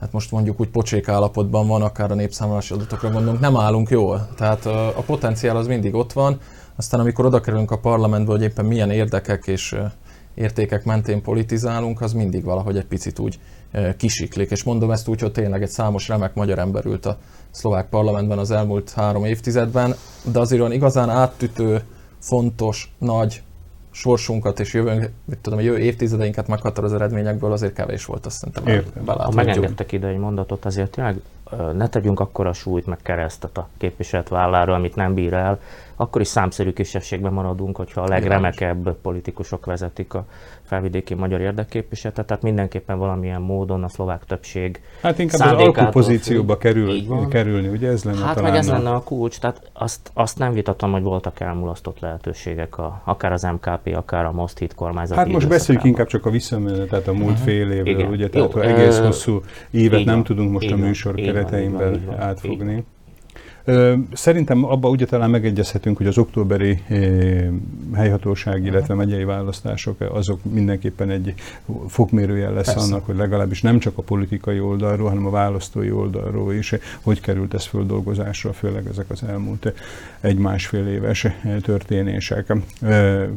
hát 0.00 0.12
most 0.12 0.30
mondjuk 0.30 0.60
úgy 0.60 0.68
pocsék 0.68 1.08
állapotban 1.08 1.66
van, 1.66 1.82
akár 1.82 2.10
a 2.10 2.14
népszámlálási 2.14 2.74
adatokra 2.74 3.10
gondolunk, 3.10 3.40
nem 3.40 3.56
állunk 3.56 3.90
jól. 3.90 4.28
Tehát 4.36 4.66
a 4.66 5.02
potenciál 5.06 5.56
az 5.56 5.66
mindig 5.66 5.94
ott 5.94 6.12
van, 6.12 6.38
aztán 6.76 7.00
amikor 7.00 7.26
oda 7.26 7.40
kerülünk 7.40 7.70
a 7.70 7.78
parlamentbe, 7.78 8.32
hogy 8.32 8.42
éppen 8.42 8.64
milyen 8.64 8.90
érdekek 8.90 9.46
és 9.46 9.76
értékek 10.36 10.84
mentén 10.84 11.22
politizálunk, 11.22 12.00
az 12.00 12.12
mindig 12.12 12.44
valahogy 12.44 12.76
egy 12.76 12.86
picit 12.86 13.18
úgy 13.18 13.38
kisiklik. 13.96 14.50
És 14.50 14.62
mondom 14.62 14.90
ezt 14.90 15.08
úgy, 15.08 15.20
hogy 15.20 15.32
tényleg 15.32 15.62
egy 15.62 15.68
számos 15.68 16.08
remek 16.08 16.34
magyar 16.34 16.58
ember 16.58 16.84
ült 16.84 17.06
a 17.06 17.18
szlovák 17.50 17.88
parlamentben 17.88 18.38
az 18.38 18.50
elmúlt 18.50 18.90
három 18.90 19.24
évtizedben, 19.24 19.94
de 20.32 20.38
azért 20.38 20.60
olyan 20.60 20.72
igazán 20.72 21.10
áttütő, 21.10 21.80
fontos, 22.18 22.92
nagy 22.98 23.42
sorsunkat 23.90 24.60
és 24.60 24.74
jövő, 24.74 25.10
mit 25.24 25.38
tudom, 25.38 25.60
jövő 25.60 25.78
évtizedeinket 25.78 26.48
meghatározó 26.48 26.94
eredményekből 26.94 27.52
azért 27.52 27.72
kevés 27.72 28.04
volt, 28.04 28.26
azt 28.26 28.36
szerintem 28.36 28.94
Ha 29.06 29.30
megengedtek 29.34 29.92
ide 29.92 30.06
egy 30.06 30.18
mondatot, 30.18 30.64
azért 30.64 30.90
tényleg 30.90 31.20
ne 31.72 31.88
tegyünk 31.88 32.20
akkora 32.20 32.52
súlyt 32.52 32.86
meg 32.86 32.98
keresztet 33.02 33.58
a 33.58 33.68
képviselt 33.78 34.28
vállára, 34.28 34.74
amit 34.74 34.94
nem 34.94 35.14
bír 35.14 35.32
el, 35.32 35.60
akkor 35.96 36.20
is 36.20 36.28
számszerű 36.28 36.72
kisebbségben 36.72 37.32
maradunk, 37.32 37.76
hogyha 37.76 38.00
a 38.00 38.08
legremekebb 38.08 38.96
politikusok 39.02 39.66
vezetik 39.66 40.14
a 40.14 40.26
felvidéki 40.62 41.14
magyar 41.14 41.40
érdekképviseletet, 41.40 42.26
tehát 42.26 42.42
mindenképpen 42.42 42.98
valamilyen 42.98 43.40
módon 43.40 43.84
a 43.84 43.88
szlovák 43.88 44.24
többség 44.24 44.80
Hát 45.02 45.18
inkább 45.18 45.54
az 45.54 45.62
alkupozícióba 45.62 46.56
kerül, 46.58 47.28
kerülni, 47.28 47.68
ugye? 47.68 47.88
Ez 47.88 48.04
lenne 48.04 48.24
Hát 48.24 48.34
talán 48.34 48.50
meg 48.50 48.60
ez 48.60 48.68
lenne 48.68 48.90
a 48.90 49.02
kulcs, 49.02 49.38
tehát 49.38 49.70
azt, 49.72 50.10
azt 50.14 50.38
nem 50.38 50.52
vitatom, 50.52 50.92
hogy 50.92 51.02
voltak 51.02 51.40
elmulasztott 51.40 52.00
lehetőségek, 52.00 52.78
a, 52.78 53.02
akár 53.04 53.32
az 53.32 53.42
MKP, 53.42 53.96
akár 53.96 54.24
a 54.24 54.32
Most 54.32 54.58
Hit 54.58 54.74
kormányzati 54.74 55.20
Hát 55.20 55.28
most 55.28 55.48
beszéljük 55.48 55.84
inkább 55.84 56.06
csak 56.06 56.26
a 56.26 56.30
visszamenetet 56.30 57.08
a 57.08 57.12
múlt 57.12 57.30
uh-huh. 57.30 57.44
fél 57.44 57.70
évről, 57.70 57.94
Igen. 57.94 58.10
ugye, 58.10 58.28
tehát 58.28 58.52
Jó, 58.52 58.60
egész 58.60 58.98
hosszú 58.98 59.40
évet 59.70 60.04
nem 60.04 60.22
tudunk 60.22 60.52
most 60.52 60.70
a 60.70 60.76
műsor 60.76 61.14
keretein 61.14 61.76
belül 61.76 62.14
átfogni. 62.18 62.84
Szerintem 64.12 64.64
abban 64.64 64.90
ugye 64.90 65.06
talán 65.06 65.30
megegyezhetünk, 65.30 65.96
hogy 65.96 66.06
az 66.06 66.18
októberi 66.18 66.82
helyhatóság, 67.94 68.64
illetve 68.64 68.94
megyei 68.94 69.24
választások 69.24 70.00
azok 70.00 70.40
mindenképpen 70.44 71.10
egy 71.10 71.34
fokmérőjel 71.88 72.52
lesz 72.52 72.72
Persze. 72.72 72.80
annak, 72.80 73.06
hogy 73.06 73.16
legalábbis 73.16 73.62
nem 73.62 73.78
csak 73.78 73.98
a 73.98 74.02
politikai 74.02 74.60
oldalról, 74.60 75.08
hanem 75.08 75.26
a 75.26 75.30
választói 75.30 75.90
oldalról 75.90 76.54
is, 76.54 76.74
hogy 77.00 77.20
került 77.20 77.54
ez 77.54 77.64
földolgozásra, 77.64 78.52
főleg 78.52 78.86
ezek 78.86 79.10
az 79.10 79.22
elmúlt 79.22 79.72
egy-másfél 80.20 80.86
éves 80.86 81.26
történések. 81.62 82.52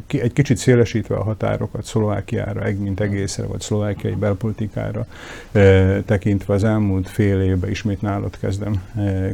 Egy 0.07 0.33
kicsit 0.33 0.57
szélesítve 0.57 1.15
a 1.15 1.23
határokat 1.23 1.83
Szlovákiára, 1.83 2.63
mint 2.79 2.99
egészre, 2.99 3.45
vagy 3.45 3.59
szlovákiai 3.59 4.15
belpolitikára 4.15 5.05
tekintve 6.05 6.53
az 6.53 6.63
elmúlt 6.63 7.07
fél 7.09 7.41
évben 7.41 7.69
ismét 7.69 8.01
nálad 8.01 8.37
kezdem, 8.39 8.83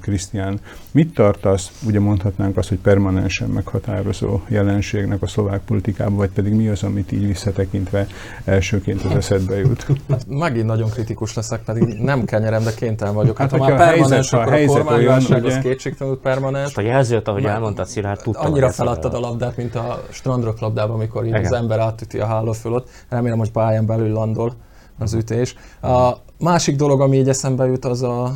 Krisztián. 0.02 0.60
Mit 0.96 1.14
tartasz, 1.14 1.72
ugye 1.86 2.00
mondhatnánk 2.00 2.58
azt, 2.58 2.70
hogy 2.70 2.78
permanensen 2.78 3.50
meghatározó 3.50 4.40
jelenségnek 4.48 5.22
a 5.22 5.28
szlovák 5.28 5.62
politikában, 5.62 6.16
vagy 6.16 6.30
pedig 6.30 6.54
mi 6.54 6.68
az, 6.68 6.84
amit 6.84 7.12
így 7.12 7.28
visszatekintve 7.28 8.08
elsőként 8.46 9.04
az 9.04 9.16
eszedbe 9.16 9.58
jut? 9.58 9.86
Hát 10.10 10.26
megint 10.28 10.66
nagyon 10.66 10.90
kritikus 10.90 11.34
leszek, 11.34 11.64
pedig 11.64 11.84
nem 11.84 12.26
kenyerem, 12.26 12.64
de 12.64 12.74
kénytelen 12.74 13.14
vagyok. 13.14 13.38
Hát, 13.38 13.52
hát 13.52 13.60
ha 13.60 13.68
már 13.68 13.78
permanens, 13.78 14.34
akkor 14.34 14.54
a, 14.54 14.58
a 14.58 14.66
kormányválság 14.66 15.46
az 15.46 15.58
kétségtelenül 15.62 16.20
permanens. 16.20 16.78
A 16.78 16.82
jelzőt, 16.82 17.28
ahogy 17.28 17.46
elmondtad, 17.46 17.88
Szilárd, 17.88 18.22
tudtam. 18.22 18.46
Annyira 18.46 18.70
feladtad 18.70 19.14
a 19.14 19.20
labdát, 19.20 19.58
mint 19.58 19.76
a 19.76 20.04
strandrock 20.10 20.60
labdában, 20.60 20.96
amikor 20.96 21.26
így 21.26 21.34
az 21.34 21.52
ember 21.52 21.80
átüti 21.80 22.20
a 22.20 22.26
háló 22.26 22.52
fölött. 22.52 22.90
Remélem, 23.10 23.38
hogy 23.38 23.52
pályán 23.52 23.86
belül 23.86 24.10
landol 24.10 24.54
az 25.00 25.14
ütés. 25.14 25.56
A 25.82 26.12
másik 26.40 26.76
dolog, 26.76 27.02
ami 27.02 27.18
így 27.18 27.30
eszembe 27.30 27.66
jut, 27.66 27.86
az 27.86 28.02
a, 28.02 28.32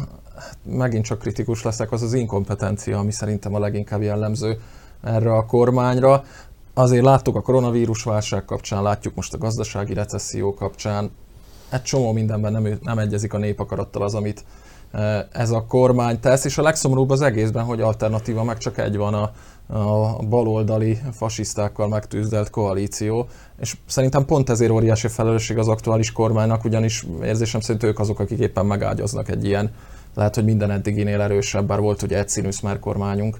megint 0.63 1.05
csak 1.05 1.19
kritikus 1.19 1.63
leszek, 1.63 1.91
az 1.91 2.01
az 2.01 2.13
inkompetencia, 2.13 2.97
ami 2.97 3.11
szerintem 3.11 3.55
a 3.55 3.59
leginkább 3.59 4.01
jellemző 4.01 4.59
erre 5.03 5.33
a 5.33 5.45
kormányra. 5.45 6.23
Azért 6.73 7.03
láttuk 7.03 7.35
a 7.35 7.41
koronavírus 7.41 8.03
válság 8.03 8.45
kapcsán, 8.45 8.83
látjuk 8.83 9.15
most 9.15 9.33
a 9.33 9.37
gazdasági 9.37 9.93
recesszió 9.93 10.53
kapcsán, 10.53 11.11
egy 11.69 11.81
csomó 11.81 12.11
mindenben 12.11 12.51
nem, 12.51 12.79
nem 12.81 12.97
egyezik 12.97 13.33
a 13.33 13.37
népakarattal 13.37 14.01
az, 14.01 14.15
amit 14.15 14.43
e, 14.91 15.27
ez 15.31 15.51
a 15.51 15.65
kormány 15.67 16.19
tesz, 16.19 16.45
és 16.45 16.57
a 16.57 16.61
legszomorúbb 16.61 17.09
az 17.09 17.21
egészben, 17.21 17.63
hogy 17.63 17.81
alternatíva 17.81 18.43
meg 18.43 18.57
csak 18.57 18.77
egy 18.77 18.97
van 18.97 19.13
a, 19.13 19.31
a 19.77 20.19
baloldali 20.29 20.99
fasisztákkal 21.13 21.87
megtűzdelt 21.87 22.49
koalíció, 22.49 23.27
és 23.59 23.77
szerintem 23.85 24.25
pont 24.25 24.49
ezért 24.49 24.71
óriási 24.71 25.07
felelősség 25.07 25.57
az 25.57 25.67
aktuális 25.67 26.11
kormánynak, 26.11 26.63
ugyanis 26.63 27.05
érzésem 27.23 27.59
szerint 27.59 27.83
ők 27.83 27.99
azok, 27.99 28.19
akik 28.19 28.39
éppen 28.39 28.65
megágyaznak 28.65 29.29
egy 29.29 29.45
ilyen, 29.45 29.71
lehet, 30.15 30.35
hogy 30.35 30.43
minden 30.43 30.71
eddiginél 30.71 31.21
erősebb, 31.21 31.67
bár 31.67 31.79
volt 31.79 32.01
ugye 32.01 32.17
egy 32.17 32.29
színű 32.29 32.49
kormányunk, 32.79 33.37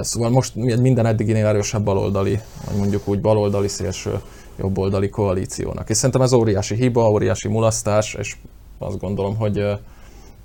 Szóval 0.00 0.30
most 0.30 0.54
minden 0.54 1.06
eddiginél 1.06 1.46
erősebb 1.46 1.82
baloldali, 1.82 2.40
vagy 2.66 2.76
mondjuk 2.76 3.08
úgy 3.08 3.20
baloldali 3.20 3.68
szélső 3.68 4.20
jobboldali 4.58 5.08
koalíciónak. 5.08 5.90
És 5.90 5.96
szerintem 5.96 6.22
ez 6.22 6.32
óriási 6.32 6.74
hiba, 6.74 7.10
óriási 7.10 7.48
mulasztás, 7.48 8.14
és 8.14 8.36
azt 8.78 8.98
gondolom, 8.98 9.36
hogy 9.36 9.64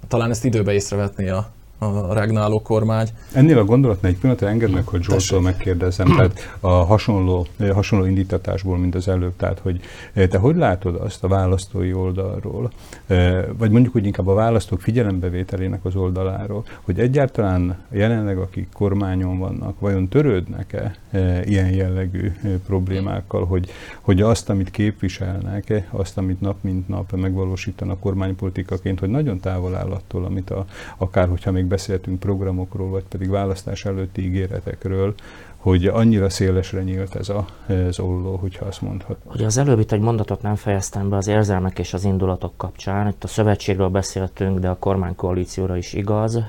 talán 0.08 0.30
ezt 0.30 0.46
időbe 0.46 0.74
észrevetni 0.74 1.30
a, 1.30 1.52
a 1.82 2.14
regnáló 2.14 2.62
kormány. 2.62 3.08
Ennél 3.34 3.58
a 3.58 3.64
gondolatnál 3.64 4.12
egy 4.12 4.18
pillanatra 4.18 4.48
engedd 4.48 4.70
meg, 4.70 4.88
hogy 4.88 5.04
Zsoltól 5.04 5.42
megkérdezem, 5.42 6.08
tehát 6.16 6.58
a 6.60 6.68
hasonló, 6.68 7.48
hasonló 7.74 8.06
indítatásból, 8.06 8.78
mint 8.78 8.96
az 8.96 9.08
előbb, 9.08 9.36
tehát 9.38 9.60
hogy 9.60 9.80
eh, 10.14 10.28
te 10.28 10.38
hogy 10.38 10.56
látod 10.56 10.96
azt 10.96 11.24
a 11.24 11.28
választói 11.28 11.94
oldalról, 11.94 12.72
eh, 13.08 13.46
vagy 13.58 13.72
mondjuk 13.72 13.96
úgy 13.96 14.06
inkább 14.06 14.28
a 14.28 14.34
választók 14.34 14.82
figyelembevételének 14.82 15.86
az 15.86 15.96
oldaláról, 15.96 16.66
hogy 16.82 17.00
egyáltalán 17.00 17.78
jelenleg, 17.90 18.38
akik 18.38 18.68
kormányon 18.74 19.40
vannak, 19.40 19.80
vajon 19.80 20.08
törődnek-e 20.08 20.96
eh, 21.12 21.42
ilyen 21.46 21.70
jellegű 21.70 22.32
problémákkal, 22.66 23.46
hogy, 23.46 23.70
hogy 24.02 24.22
azt, 24.22 24.50
amit 24.50 24.72
képviselnek, 24.72 25.88
azt, 25.90 26.18
amit 26.18 26.42
nap 26.42 26.58
mint 26.62 26.88
nap 26.88 27.12
megvalósítanak 27.12 28.00
kormánypolitikaként, 28.00 29.00
hogy 29.00 29.10
nagyon 29.10 29.40
távol 29.40 29.76
áll 29.76 29.92
attól, 29.92 30.26
amit 30.26 30.50
a, 30.50 30.66
akár 30.98 31.28
hogyha 31.28 31.52
még 31.52 31.70
beszéltünk 31.72 32.20
programokról, 32.20 32.90
vagy 32.90 33.04
pedig 33.10 33.30
választás 33.30 33.86
előtti 33.86 34.26
ígéretekről, 34.26 35.14
hogy 35.58 35.86
annyira 35.86 36.30
szélesre 36.30 36.82
nyílt 36.84 37.16
ez 37.16 37.30
a, 37.30 37.46
az 37.88 38.00
olló, 38.00 38.36
hogyha 38.36 38.66
azt 38.66 38.82
mondhat. 38.82 39.18
Ugye 39.24 39.46
az 39.46 39.58
előbb 39.58 39.80
itt 39.80 39.92
egy 39.92 40.00
mondatot 40.00 40.42
nem 40.42 40.56
fejeztem 40.56 41.10
be 41.10 41.16
az 41.16 41.28
érzelmek 41.28 41.80
és 41.80 41.94
az 41.94 42.04
indulatok 42.04 42.54
kapcsán. 42.58 43.08
Itt 43.08 43.24
a 43.24 43.28
szövetségről 43.28 43.90
beszéltünk, 43.90 44.60
de 44.60 44.70
a 44.70 44.78
kormánykoalícióra 44.80 45.78
is 45.78 45.94
igaz. 45.94 46.40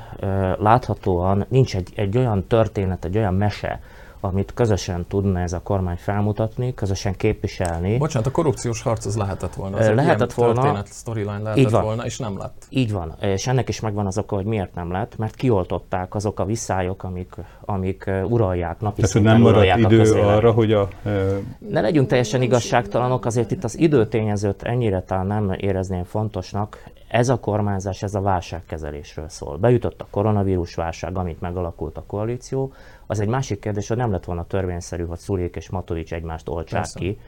Láthatóan 0.58 1.44
nincs 1.48 1.76
egy, 1.76 1.92
egy 1.94 2.18
olyan 2.18 2.46
történet, 2.46 3.04
egy 3.04 3.16
olyan 3.16 3.34
mese, 3.34 3.80
amit 4.24 4.54
közösen 4.54 5.04
tudna 5.08 5.40
ez 5.40 5.52
a 5.52 5.60
kormány 5.62 5.96
felmutatni, 5.96 6.74
közösen 6.74 7.16
képviselni. 7.16 7.98
Bocsánat, 7.98 8.28
a 8.28 8.30
korrupciós 8.30 8.82
harc 8.82 9.06
az 9.06 9.16
lehetett 9.16 9.54
volna. 9.54 9.76
Az 9.76 9.88
lehetett 9.88 10.32
volna. 10.32 10.60
Történet, 10.60 10.88
storyline 10.92 11.38
lehetett 11.38 11.70
van. 11.70 11.82
volna, 11.82 12.04
és 12.04 12.18
nem 12.18 12.38
lett. 12.38 12.66
Így 12.68 12.92
van, 12.92 13.14
és 13.20 13.46
ennek 13.46 13.68
is 13.68 13.80
megvan 13.80 14.06
az 14.06 14.18
oka, 14.18 14.34
hogy 14.34 14.44
miért 14.44 14.74
nem 14.74 14.90
lett, 14.90 15.16
mert 15.16 15.34
kioltották 15.34 16.14
azok 16.14 16.40
a 16.40 16.44
visszályok, 16.44 17.04
amik, 17.04 17.34
amik 17.60 18.10
uralják 18.28 18.80
napi 18.80 19.00
Tehát, 19.00 19.12
hogy 19.12 19.22
nem 19.22 19.40
maradt 19.40 19.78
idő 19.78 20.12
a 20.12 20.34
arra, 20.34 20.52
hogy 20.52 20.72
a... 20.72 20.88
E... 21.04 21.10
Ne 21.58 21.80
legyünk 21.80 22.08
teljesen 22.08 22.42
igazságtalanok, 22.42 23.24
azért 23.24 23.50
itt 23.50 23.64
az 23.64 23.78
időtényezőt 23.78 24.62
ennyire 24.62 25.02
talán 25.02 25.26
nem 25.26 25.52
érezném 25.56 26.04
fontosnak. 26.04 26.90
Ez 27.12 27.28
a 27.28 27.40
kormányzás, 27.40 28.02
ez 28.02 28.14
a 28.14 28.20
válságkezelésről 28.20 29.28
szól. 29.28 29.56
Bejutott 29.56 30.00
a 30.00 30.06
koronavírus 30.10 30.74
válság, 30.74 31.16
amit 31.16 31.40
megalakult 31.40 31.96
a 31.96 32.04
koalíció, 32.06 32.72
az 33.06 33.20
egy 33.20 33.28
másik 33.28 33.60
kérdés, 33.60 33.88
hogy 33.88 33.96
nem 33.96 34.10
lett 34.10 34.24
volna 34.24 34.46
törvényszerű, 34.46 35.04
hogy 35.04 35.18
Szulék 35.18 35.56
és 35.56 35.70
Matovics 35.70 36.12
egymást 36.12 36.48
oltsák 36.48 36.80
Persze. 36.80 36.98
ki, 36.98 37.18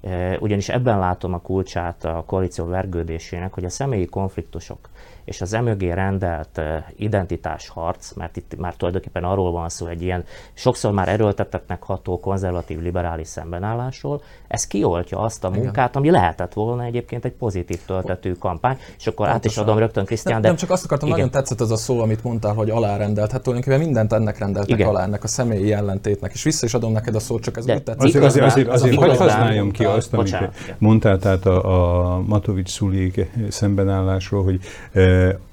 eh, 0.00 0.42
ugyanis 0.42 0.68
ebben 0.68 0.98
látom 0.98 1.32
a 1.32 1.40
kulcsát 1.40 2.04
a 2.04 2.22
koalíció 2.26 2.64
vergődésének, 2.66 3.54
hogy 3.54 3.64
a 3.64 3.68
személyi 3.68 4.06
konfliktusok 4.06 4.88
és 5.24 5.40
az 5.40 5.52
emögé 5.52 5.90
rendelt 5.90 6.60
identitásharc, 6.96 8.12
mert 8.12 8.36
itt 8.36 8.56
már 8.58 8.74
tulajdonképpen 8.74 9.24
arról 9.24 9.52
van 9.52 9.68
szó, 9.68 9.86
egy 9.86 10.02
ilyen 10.02 10.24
sokszor 10.54 10.92
már 10.92 11.08
erőltetetnek 11.08 11.82
ható 11.82 12.20
konzervatív 12.20 12.80
liberális 12.80 13.28
szembenállásról, 13.28 14.22
ez 14.48 14.66
kioltja 14.66 15.18
azt 15.18 15.44
a 15.44 15.50
munkát, 15.50 15.88
Igen. 15.90 16.02
ami 16.02 16.10
lehetett 16.10 16.52
volna 16.52 16.82
egyébként 16.84 17.24
egy 17.24 17.32
pozitív 17.32 17.78
töltető 17.86 18.32
kampány, 18.32 18.78
és 18.98 19.06
akkor 19.06 19.26
Pontosan. 19.26 19.34
át 19.34 19.44
is 19.44 19.56
adom 19.56 19.78
rögtön 19.78 20.04
Krisztián. 20.04 20.40
De... 20.40 20.48
Nem, 20.48 20.56
csak 20.56 20.70
azt 20.70 20.84
akartam, 20.84 21.08
Igen. 21.08 21.20
nagyon 21.20 21.34
tetszett 21.34 21.60
az 21.60 21.70
a 21.70 21.76
szó, 21.76 22.00
amit 22.00 22.22
mondtál, 22.22 22.54
hogy 22.54 22.70
alárendelt. 22.70 23.32
Hát 23.32 23.42
tulajdonképpen 23.42 23.84
mindent 23.86 24.12
ennek 24.12 24.38
rendeltek 24.38 24.76
Igen. 24.76 24.88
alá, 24.88 25.02
ennek 25.02 25.24
a 25.24 25.26
személyi 25.26 25.72
ellentétnek, 25.72 26.32
és 26.32 26.42
vissza 26.42 26.66
is 26.66 26.74
adom 26.74 26.92
neked 26.92 27.14
a 27.14 27.20
szót, 27.20 27.42
csak 27.42 27.56
ez 27.56 27.64
De, 27.64 27.74
úgy 27.74 27.82
tetszik. 27.82 28.04
Azért, 28.04 28.24
azért, 28.24 28.44
azért, 28.44 28.68
azért, 28.68 28.96
azért 28.96 29.18
használjam 29.18 29.70
ki 29.70 29.84
azt, 29.84 30.14
amit 30.14 30.52
mondtál, 30.78 31.18
tehát 31.18 31.46
a, 31.46 32.14
a 32.14 32.20
Matovics 32.20 32.70
Szulik 32.70 33.30
szembenállásról, 33.48 34.44
hogy 34.44 34.60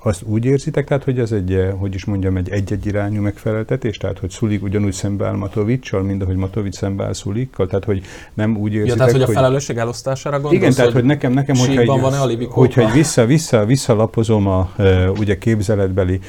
azt 0.03 0.21
úgy 0.23 0.45
érzitek, 0.45 0.85
tehát, 0.85 1.03
hogy 1.03 1.19
ez 1.19 1.31
egy, 1.31 1.69
hogy 1.77 1.93
is 1.93 2.05
mondjam, 2.05 2.37
egy 2.37 2.49
egy-egy 2.49 2.85
irányú 2.85 3.21
megfeleltetés, 3.21 3.97
tehát, 3.97 4.19
hogy 4.19 4.29
Szulik 4.29 4.63
ugyanúgy 4.63 4.93
szembeáll 4.93 5.35
Matovicsal, 5.35 6.01
mint 6.01 6.21
ahogy 6.21 6.35
Matovics 6.35 6.75
szembeáll 6.75 7.13
Szulikkal, 7.13 7.67
tehát, 7.67 7.85
hogy 7.85 8.01
nem 8.33 8.57
úgy 8.57 8.73
érzitek, 8.73 8.89
ja, 8.89 8.95
tehát, 8.95 9.11
hogy, 9.11 9.21
hogy 9.21 9.35
a 9.35 9.39
felelősség 9.39 9.77
elosztására 9.77 10.35
gondolsz? 10.35 10.61
Igen, 10.61 10.73
tehát, 10.73 10.91
hogy 10.91 11.03
nekem, 11.03 11.31
nekem 11.31 11.55
hogyha, 11.55 11.81
egy, 11.81 12.47
hogyha 12.49 12.81
egy 12.81 12.91
vissza, 12.91 13.25
vissza, 13.25 13.65
visszalapozom 13.65 14.47
a 14.47 14.71
ugye 15.17 15.37
képzeletbeli 15.37 16.19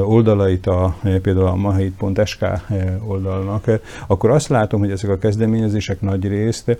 oldalait, 0.00 0.66
a, 0.66 0.96
például 1.02 1.46
a 1.46 1.54
mahit.sk 1.54 2.44
oldalnak, 3.06 3.64
akkor 4.06 4.30
azt 4.30 4.48
látom, 4.48 4.80
hogy 4.80 4.90
ezek 4.90 5.10
a 5.10 5.18
kezdeményezések 5.18 6.00
nagy 6.00 6.28
részt 6.28 6.76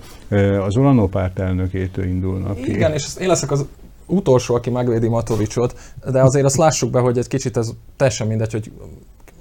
az 0.67 0.77
Olanó 0.77 1.09
párt 1.09 1.39
elnökétől 1.39 2.05
indulnak 2.05 2.59
Igen, 2.69 2.91
ki. 2.91 2.97
és 2.97 3.07
én 3.21 3.29
leszek 3.29 3.51
az 3.51 3.67
utolsó, 4.11 4.55
aki 4.55 4.71
megvédi 4.71 5.09
Matovicsot, 5.09 5.75
de 6.11 6.23
azért 6.23 6.45
azt 6.45 6.57
lássuk 6.57 6.91
be, 6.91 7.01
hogy 7.01 7.19
egy 7.19 7.29
kicsit 7.29 7.57
ez 7.57 7.71
teljesen 7.97 8.27
mindegy, 8.27 8.53
hogy 8.53 8.73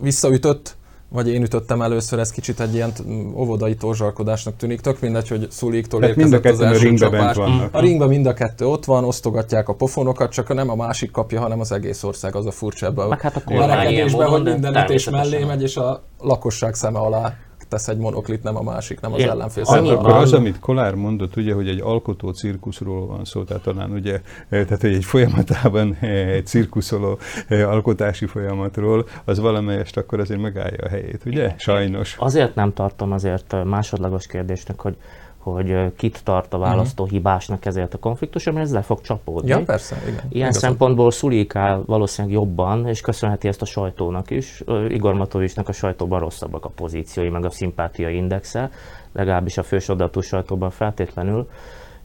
visszaütött, 0.01 0.77
vagy 1.09 1.29
én 1.29 1.41
ütöttem 1.41 1.81
először, 1.81 2.19
ez 2.19 2.31
kicsit 2.31 2.59
egy 2.59 2.73
ilyen 2.73 2.91
óvodai 3.35 3.75
torzsalkodásnak 3.75 4.55
tűnik. 4.55 4.81
Tök 4.81 4.99
mindegy, 4.99 5.27
hogy 5.27 5.47
Szuliktól 5.51 6.03
érkezett 6.03 6.45
az 6.45 6.61
első 6.61 6.79
a 6.79 6.83
ringbe 6.83 7.05
csapás. 7.05 7.35
Vannak. 7.35 7.73
A 7.73 7.79
ringben 7.79 8.07
mind 8.07 8.25
a 8.25 8.33
kettő 8.33 8.65
ott 8.65 8.85
van, 8.85 9.03
osztogatják 9.03 9.69
a 9.69 9.73
pofonokat, 9.73 10.31
csak 10.31 10.53
nem 10.53 10.69
a 10.69 10.75
másik 10.75 11.11
kapja, 11.11 11.39
hanem 11.39 11.59
az 11.59 11.71
egész 11.71 12.03
ország 12.03 12.35
az 12.35 12.45
a 12.45 12.51
furcsa 12.51 12.85
ebben 12.85 13.11
a, 13.11 13.17
hát 13.21 13.43
a 13.45 14.23
hogy 14.29 14.43
minden 14.43 14.75
ütés 14.75 15.09
mellé 15.09 15.43
megy, 15.43 15.61
és 15.61 15.77
a 15.77 16.03
lakosság 16.19 16.75
szeme 16.75 16.99
alá 16.99 17.33
tesz 17.69 17.88
egy 17.88 17.97
monoklit, 17.97 18.43
nem 18.43 18.55
a 18.55 18.61
másik, 18.61 18.99
nem 18.99 19.13
az 19.13 19.19
Én 19.19 19.29
ellenfél 19.29 19.63
Akkor 19.63 20.11
az, 20.11 20.33
amit 20.33 20.59
Kolár 20.59 20.95
mondott, 20.95 21.35
ugye, 21.35 21.53
hogy 21.53 21.67
egy 21.67 21.81
alkotó 21.81 22.31
cirkuszról 22.31 23.07
van 23.07 23.25
szó, 23.25 23.43
tehát 23.43 23.63
talán 23.63 23.91
ugye, 23.91 24.13
eh, 24.13 24.65
tehát 24.65 24.81
hogy 24.81 24.93
egy 24.93 25.05
folyamatában 25.05 25.97
eh, 25.99 26.27
egy 26.27 26.45
cirkuszoló 26.45 27.17
eh, 27.47 27.69
alkotási 27.69 28.25
folyamatról, 28.25 29.07
az 29.25 29.39
valamelyest 29.39 29.97
akkor 29.97 30.19
azért 30.19 30.41
megállja 30.41 30.83
a 30.83 30.89
helyét, 30.89 31.21
ugye? 31.25 31.53
Sajnos. 31.57 32.15
Azért 32.19 32.55
nem 32.55 32.73
tartom 32.73 33.11
azért 33.11 33.55
másodlagos 33.63 34.27
kérdésnek, 34.27 34.79
hogy 34.79 34.95
hogy 35.39 35.96
kit 35.96 36.24
tart 36.24 36.53
a 36.53 36.58
Mhm. 36.58 36.65
választó 36.65 37.05
hibásnak 37.05 37.65
ezért 37.65 37.93
a 37.93 37.98
konfliktusra, 37.98 38.51
mert 38.51 38.65
ez 38.65 38.74
le 38.74 38.81
fog 38.81 39.01
csapódni. 39.01 39.50
Ja, 39.50 39.63
persze, 39.63 39.96
igen. 40.01 40.13
Ilyen 40.13 40.29
Igazad. 40.29 40.62
szempontból 40.62 41.12
Szulik 41.12 41.55
áll 41.55 41.84
valószínűleg 41.86 42.38
jobban, 42.38 42.88
és 42.88 43.01
köszönheti 43.01 43.48
ezt 43.48 43.62
a 43.62 43.65
sajtónak 43.65 44.29
is. 44.29 44.63
Igor 44.89 45.13
Matovicsnak 45.13 45.67
a 45.67 45.72
sajtóban 45.72 46.19
rosszabbak 46.19 46.65
a 46.65 46.69
pozíciói, 46.69 47.29
meg 47.29 47.46
a 47.46 47.50
szimpátia 47.50 48.10
indexe, 48.10 48.72
legalábbis 49.13 49.58
a 49.58 49.63
fősodatú 49.63 50.19
sajtóban 50.22 50.69
feltétlenül. 50.69 51.48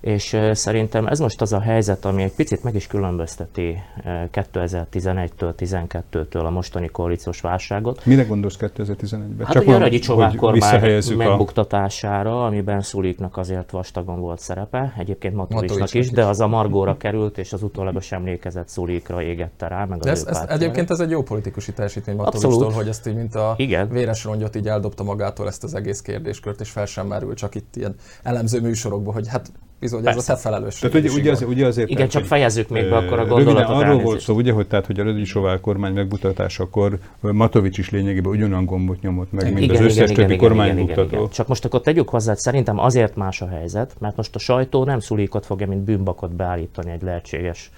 És 0.04 0.36
szerintem 0.52 1.06
ez 1.06 1.18
most 1.18 1.40
az 1.40 1.52
a 1.52 1.60
helyzet, 1.60 2.04
ami 2.04 2.22
egy 2.22 2.32
picit 2.32 2.62
meg 2.62 2.74
is 2.74 2.86
különbözteti 2.86 3.82
ö, 4.04 4.10
2011-től, 4.32 5.52
12-től 5.58 6.44
a 6.44 6.50
mostani 6.50 6.88
koalíciós 6.88 7.40
válságot. 7.40 8.06
Mire 8.06 8.22
gondolsz 8.22 8.56
2011-ben? 8.60 9.46
Hát 9.46 9.56
ugye 9.56 9.74
a 9.74 9.78
Ragyi 9.78 9.98
Csovák 9.98 10.34
kormány 10.34 10.60
visszahelyezzük 10.60 11.20
a... 11.20 11.24
megbuktatására, 11.24 12.44
amiben 12.44 12.80
Szuliknak 12.80 13.36
azért 13.36 13.70
vastagon 13.70 14.20
volt 14.20 14.38
szerepe, 14.38 14.94
egyébként 14.98 15.34
Matovicsnak 15.34 15.94
is, 15.94 16.06
is. 16.06 16.10
de 16.10 16.24
az 16.24 16.40
a 16.40 16.46
Margóra 16.46 16.96
került, 16.96 17.38
és 17.38 17.52
az 17.52 17.62
utólagos 17.62 18.12
emlékezet 18.12 18.68
Szulikra 18.68 19.22
égette 19.22 19.68
rá, 19.68 19.84
meg 19.84 19.98
az 19.98 20.04
De 20.04 20.10
ez, 20.10 20.24
ez, 20.26 20.44
egyébként 20.48 20.90
ez 20.90 21.00
egy 21.00 21.10
jó 21.10 21.22
politikusi 21.22 21.72
teljesítmény 21.72 22.16
Abszolút. 22.16 22.42
Matovicstól, 22.42 22.72
hogy 22.72 22.88
ezt 22.88 23.06
így, 23.06 23.16
mint 23.16 23.34
a 23.34 23.54
Igen. 23.56 23.88
véres 23.88 24.24
rongyot 24.24 24.56
így 24.56 24.68
eldobta 24.68 25.02
magától 25.02 25.46
ezt 25.46 25.64
az 25.64 25.74
egész 25.74 26.00
kérdéskört, 26.00 26.60
és 26.60 26.70
fel 26.70 26.86
sem 26.86 27.06
merül 27.06 27.34
csak 27.34 27.54
itt 27.54 27.76
ilyen 27.76 27.94
elemző 28.22 28.60
műsorokban, 28.60 29.14
hogy 29.14 29.28
hát 29.28 29.52
bizony 29.80 30.00
ez 30.00 30.06
a 30.06 30.12
Persze. 30.12 30.32
te 30.34 30.38
felelősség. 30.38 30.90
Tehát 30.90 31.06
ugye, 31.06 31.20
ugye, 31.20 31.30
azért, 31.30 31.50
ugye 31.50 31.66
azért... 31.66 31.88
Igen, 31.88 31.96
tehát, 31.96 32.12
csak 32.12 32.24
fejezzük 32.24 32.68
még 32.68 32.88
be 32.88 32.96
akkor 32.96 33.18
a 33.18 33.26
gondolatot. 33.26 33.68
Röviden 33.68 33.88
arról 33.88 34.02
volt 34.02 34.20
szó, 34.20 34.34
ugye, 34.34 34.52
hogy, 34.52 34.66
tehát, 34.66 34.86
hogy 34.86 35.00
a 35.00 35.02
Rödi 35.02 35.24
Sovál 35.24 35.60
kormány 35.60 35.92
megmutatásakor 35.92 36.98
Matovics 37.20 37.78
is 37.78 37.90
lényegében 37.90 38.32
ugyanolyan 38.32 38.64
gombot 38.64 39.00
nyomott 39.00 39.32
meg, 39.32 39.52
mint 39.52 39.70
az 39.70 39.80
összes 39.80 40.12
többi 40.12 40.36
kormánybuktató. 40.36 41.28
Csak 41.28 41.48
most 41.48 41.64
akkor 41.64 41.80
tegyük 41.80 42.08
hozzá, 42.08 42.30
hogy 42.30 42.40
szerintem 42.40 42.78
azért 42.78 43.16
más 43.16 43.42
a 43.42 43.48
helyzet, 43.48 43.94
mert 43.98 44.16
most 44.16 44.34
a 44.34 44.38
sajtó 44.38 44.84
nem 44.84 45.00
szulikot 45.00 45.46
fogja, 45.46 45.66
mint 45.66 45.80
bűnbakot 45.80 46.34
beállítani 46.34 46.90
egy 46.90 47.02
lehetséges 47.02 47.70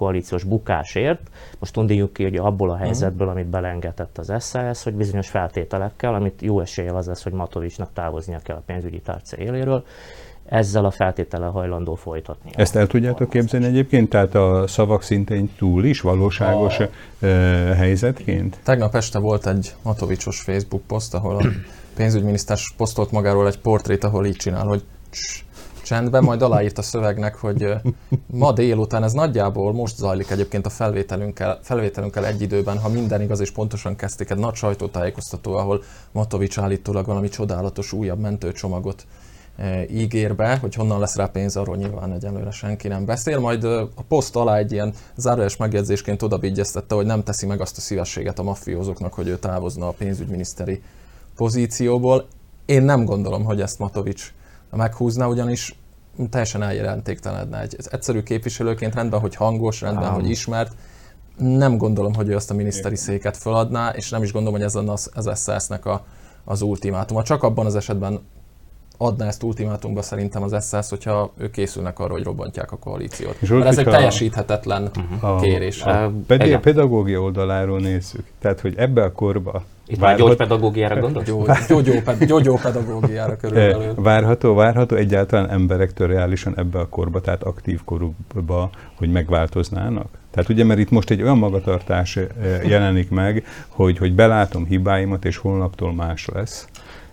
koalíciós 0.00 0.44
bukásért. 0.44 1.20
Most 1.58 1.72
tundijuk 1.72 2.12
ki, 2.12 2.22
hogy 2.22 2.36
abból 2.36 2.70
a 2.70 2.76
helyzetből, 2.76 3.28
amit 3.28 3.46
belengetett 3.46 4.18
az 4.18 4.32
SZSZ, 4.38 4.82
hogy 4.82 4.94
bizonyos 4.94 5.28
feltételekkel, 5.28 6.14
amit 6.14 6.42
jó 6.42 6.60
eséllyel 6.60 6.96
az 6.96 7.06
lesz, 7.06 7.22
hogy 7.22 7.32
Matovicsnak 7.32 7.92
távoznia 7.92 8.38
kell 8.42 8.56
a 8.56 8.62
pénzügyi 8.66 9.00
tárca 9.00 9.36
éléről, 9.36 9.84
ezzel 10.50 10.84
a 10.84 10.90
feltétellel 10.90 11.50
hajlandó 11.50 11.94
folytatni. 11.94 12.50
Ezt 12.54 12.76
el 12.76 12.86
tudjátok 12.86 13.30
képzelni 13.30 13.66
egyébként? 13.66 14.08
Tehát 14.08 14.34
a 14.34 14.66
szavak 14.66 15.02
szintén 15.02 15.50
túl 15.58 15.84
is 15.84 16.00
valóságos 16.00 16.78
A- 16.78 16.88
helyzetként? 17.74 18.58
Tegnap 18.62 18.94
este 18.94 19.18
volt 19.18 19.46
egy 19.46 19.74
Matovicsos 19.82 20.40
Facebook 20.40 20.82
poszt, 20.82 21.14
ahol 21.14 21.36
a 21.36 21.44
pénzügyminiszter 21.96 22.58
posztolt 22.76 23.10
magáról 23.10 23.46
egy 23.46 23.58
portrét, 23.58 24.04
ahol 24.04 24.26
így 24.26 24.36
csinál, 24.36 24.66
hogy 24.66 24.84
cs, 25.10 25.44
csendben, 25.82 26.22
majd 26.22 26.42
aláírt 26.42 26.78
a 26.78 26.82
szövegnek, 26.82 27.34
hogy 27.34 27.74
ma 28.26 28.52
délután, 28.52 29.02
ez 29.02 29.12
nagyjából 29.12 29.72
most 29.72 29.96
zajlik 29.96 30.30
egyébként 30.30 30.66
a 30.66 30.70
felvételünkkel, 30.70 31.58
felvételünkkel 31.62 32.26
egy 32.26 32.42
időben, 32.42 32.78
ha 32.78 32.88
minden 32.88 33.22
igaz 33.22 33.40
és 33.40 33.50
pontosan 33.50 33.96
kezdték, 33.96 34.30
egy 34.30 34.38
nagy 34.38 34.54
sajtótájékoztató, 34.54 35.56
ahol 35.56 35.82
Matovics 36.12 36.58
állítólag 36.58 37.06
valami 37.06 37.28
csodálatos 37.28 37.92
újabb 37.92 38.18
mentőcsomagot 38.18 39.06
ígér 39.90 40.34
be, 40.34 40.56
hogy 40.56 40.74
honnan 40.74 41.00
lesz 41.00 41.16
rá 41.16 41.26
pénz, 41.26 41.56
arról 41.56 41.76
nyilván 41.76 42.12
egyelőre 42.12 42.50
senki 42.50 42.88
nem 42.88 43.04
beszél. 43.04 43.38
Majd 43.38 43.64
a 43.64 43.88
poszt 44.08 44.36
alá 44.36 44.56
egy 44.56 44.72
ilyen 44.72 44.94
zárójeles 45.16 45.56
megjegyzésként 45.56 46.22
odabigyeztette, 46.22 46.94
hogy 46.94 47.06
nem 47.06 47.22
teszi 47.22 47.46
meg 47.46 47.60
azt 47.60 47.76
a 47.76 47.80
szívességet 47.80 48.38
a 48.38 48.42
mafiózóknak, 48.42 49.14
hogy 49.14 49.28
ő 49.28 49.38
távozna 49.38 49.88
a 49.88 49.92
pénzügyminiszteri 49.92 50.82
pozícióból. 51.36 52.26
Én 52.64 52.82
nem 52.82 53.04
gondolom, 53.04 53.44
hogy 53.44 53.60
ezt 53.60 53.78
Matovics 53.78 54.32
meghúzna, 54.70 55.28
ugyanis 55.28 55.74
teljesen 56.30 56.62
eljelentéktelenedne. 56.62 57.60
Egy 57.60 57.76
egyszerű 57.90 58.22
képviselőként 58.22 58.94
rendben, 58.94 59.20
hogy 59.20 59.34
hangos, 59.34 59.80
rendben, 59.80 60.08
Ám. 60.08 60.14
hogy 60.14 60.30
ismert, 60.30 60.72
nem 61.36 61.76
gondolom, 61.76 62.14
hogy 62.14 62.28
ő 62.28 62.34
azt 62.34 62.50
a 62.50 62.54
miniszteri 62.54 62.96
széket 62.96 63.36
feladná, 63.36 63.90
és 63.90 64.10
nem 64.10 64.22
is 64.22 64.32
gondolom, 64.32 64.58
hogy 64.58 64.66
ez 64.66 64.74
lenne 64.74 64.92
az, 64.92 65.10
az 65.14 65.30
SZSZ-nek 65.34 65.86
a, 65.86 66.04
az 66.44 66.62
ultimátuma. 66.62 67.22
Csak 67.22 67.42
abban 67.42 67.66
az 67.66 67.74
esetben 67.74 68.20
adná 69.02 69.26
ezt 69.26 69.42
ultimátumba 69.42 70.02
szerintem 70.02 70.42
az 70.42 70.56
SZSZ, 70.64 70.88
hogyha 70.90 71.32
ők 71.38 71.50
készülnek 71.50 71.98
arra, 71.98 72.12
hogy 72.12 72.22
robbantják 72.24 72.72
a 72.72 72.76
koalíciót. 72.76 73.36
És 73.40 73.48
Mert 73.48 73.64
ez 73.64 73.78
egy 73.78 73.84
teljesíthetetlen 73.84 74.90
A, 75.20 75.40
kérés. 75.40 75.82
a 75.82 75.90
Ö, 76.02 76.06
pedi- 76.26 76.56
pedagógia 76.58 77.20
oldaláról 77.20 77.78
nézzük. 77.80 78.24
Tehát, 78.38 78.60
hogy 78.60 78.74
ebbe 78.76 79.02
a 79.02 79.12
korba 79.12 79.62
Itt 79.86 79.98
már 79.98 80.08
várhat- 80.10 80.26
gyógypedagógiára 80.28 81.00
gondolsz? 81.00 81.26
Gyó, 81.26 81.44
gyógyóped, 81.68 82.24
gyógyópedagógiára 82.24 83.30
Eh, 83.32 83.36
körülbelül. 83.40 83.94
Várható, 83.96 84.54
várható 84.54 84.96
egyáltalán 84.96 85.50
emberektől 85.50 86.08
reálisan 86.08 86.58
ebbe 86.58 86.78
a 86.78 86.88
korba, 86.88 87.20
tehát 87.20 87.42
aktív 87.42 87.80
korukba, 87.84 88.70
hogy 88.96 89.10
megváltoznának? 89.12 90.06
Tehát 90.30 90.48
ugye, 90.48 90.64
mert 90.64 90.80
itt 90.80 90.90
most 90.90 91.10
egy 91.10 91.22
olyan 91.22 91.38
magatartás 91.38 92.16
eh, 92.16 92.26
jelenik 92.68 93.10
meg, 93.10 93.44
hogy, 93.68 93.98
hogy 93.98 94.14
belátom 94.14 94.64
hibáimat, 94.66 95.24
és 95.24 95.36
holnaptól 95.36 95.94
más 95.94 96.26
lesz. 96.32 96.66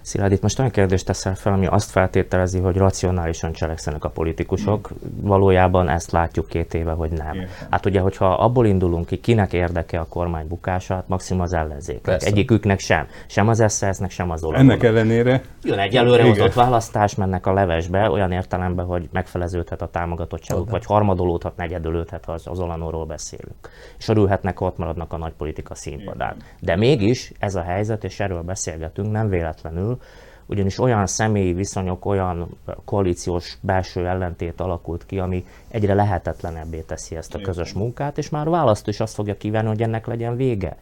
Szilárd, 0.07 0.31
itt 0.31 0.41
most 0.41 0.59
olyan 0.59 0.71
kérdést 0.71 1.05
teszel 1.05 1.35
fel, 1.35 1.53
ami 1.53 1.65
azt 1.65 1.91
feltételezi, 1.91 2.59
hogy 2.59 2.75
racionálisan 2.77 3.51
cselekszenek 3.51 4.03
a 4.03 4.09
politikusok. 4.09 4.89
Valójában 5.21 5.89
ezt 5.89 6.11
látjuk 6.11 6.47
két 6.47 6.73
éve, 6.73 6.91
hogy 6.91 7.11
nem. 7.11 7.33
Igen. 7.33 7.47
Hát 7.69 7.85
ugye, 7.85 7.99
hogyha 7.99 8.33
abból 8.33 8.65
indulunk 8.65 9.05
ki, 9.05 9.17
kinek 9.17 9.53
érdeke 9.53 9.99
a 9.99 10.05
kormány 10.05 10.47
bukása, 10.47 10.93
hát 10.93 11.07
maximum 11.07 11.41
az 11.41 11.53
ellenzéknek. 11.53 12.01
Persze. 12.01 12.27
Egyiküknek 12.27 12.79
sem. 12.79 13.07
Sem 13.27 13.47
az 13.47 13.63
SZSZ-nek, 13.67 14.09
sem 14.11 14.31
az 14.31 14.43
Ennek 14.43 14.55
Olamónak. 14.55 14.83
ellenére 14.83 15.41
Jön 15.63 15.79
egy 15.79 15.95
előre 15.95 16.23
Igen. 16.23 16.27
hozott 16.27 16.53
választás, 16.53 17.15
mennek 17.15 17.45
a 17.45 17.53
levesbe, 17.53 18.09
olyan 18.09 18.31
értelemben, 18.31 18.85
hogy 18.85 19.09
megfeleződhet 19.11 19.81
a 19.81 19.87
támogatottságuk, 19.87 20.69
vagy 20.69 20.85
harmadolódhat, 20.85 21.55
negyedülődhet, 21.55 22.25
ha 22.25 22.31
az, 22.31 22.47
az 22.47 22.59
Olanóról 22.59 23.05
beszélünk. 23.05 23.69
És 23.97 24.07
örülhetnek, 24.07 24.61
ott 24.61 24.77
maradnak 24.77 25.13
a 25.13 25.17
nagy 25.17 25.33
politika 25.33 25.75
színpadán. 25.75 26.35
De 26.59 26.75
mégis 26.75 27.31
ez 27.39 27.55
a 27.55 27.61
helyzet, 27.61 28.03
és 28.03 28.19
erről 28.19 28.41
beszélgetünk, 28.41 29.11
nem 29.11 29.29
véletlenül, 29.29 29.96
ugyanis 30.45 30.79
olyan 30.79 31.07
személyi 31.07 31.53
viszonyok, 31.53 32.05
olyan 32.05 32.57
koalíciós 32.85 33.57
belső 33.61 34.07
ellentét 34.07 34.61
alakult 34.61 35.05
ki, 35.05 35.19
ami 35.19 35.45
egyre 35.67 35.93
lehetetlenebbé 35.93 36.79
teszi 36.79 37.15
ezt 37.15 37.35
a 37.35 37.39
közös 37.39 37.73
munkát, 37.73 38.17
és 38.17 38.29
már 38.29 38.47
a 38.47 38.49
választó 38.49 38.89
is 38.89 38.99
azt 38.99 39.13
fogja 39.13 39.37
kívánni, 39.37 39.67
hogy 39.67 39.81
ennek 39.81 40.05
legyen 40.05 40.35
vége. 40.35 40.77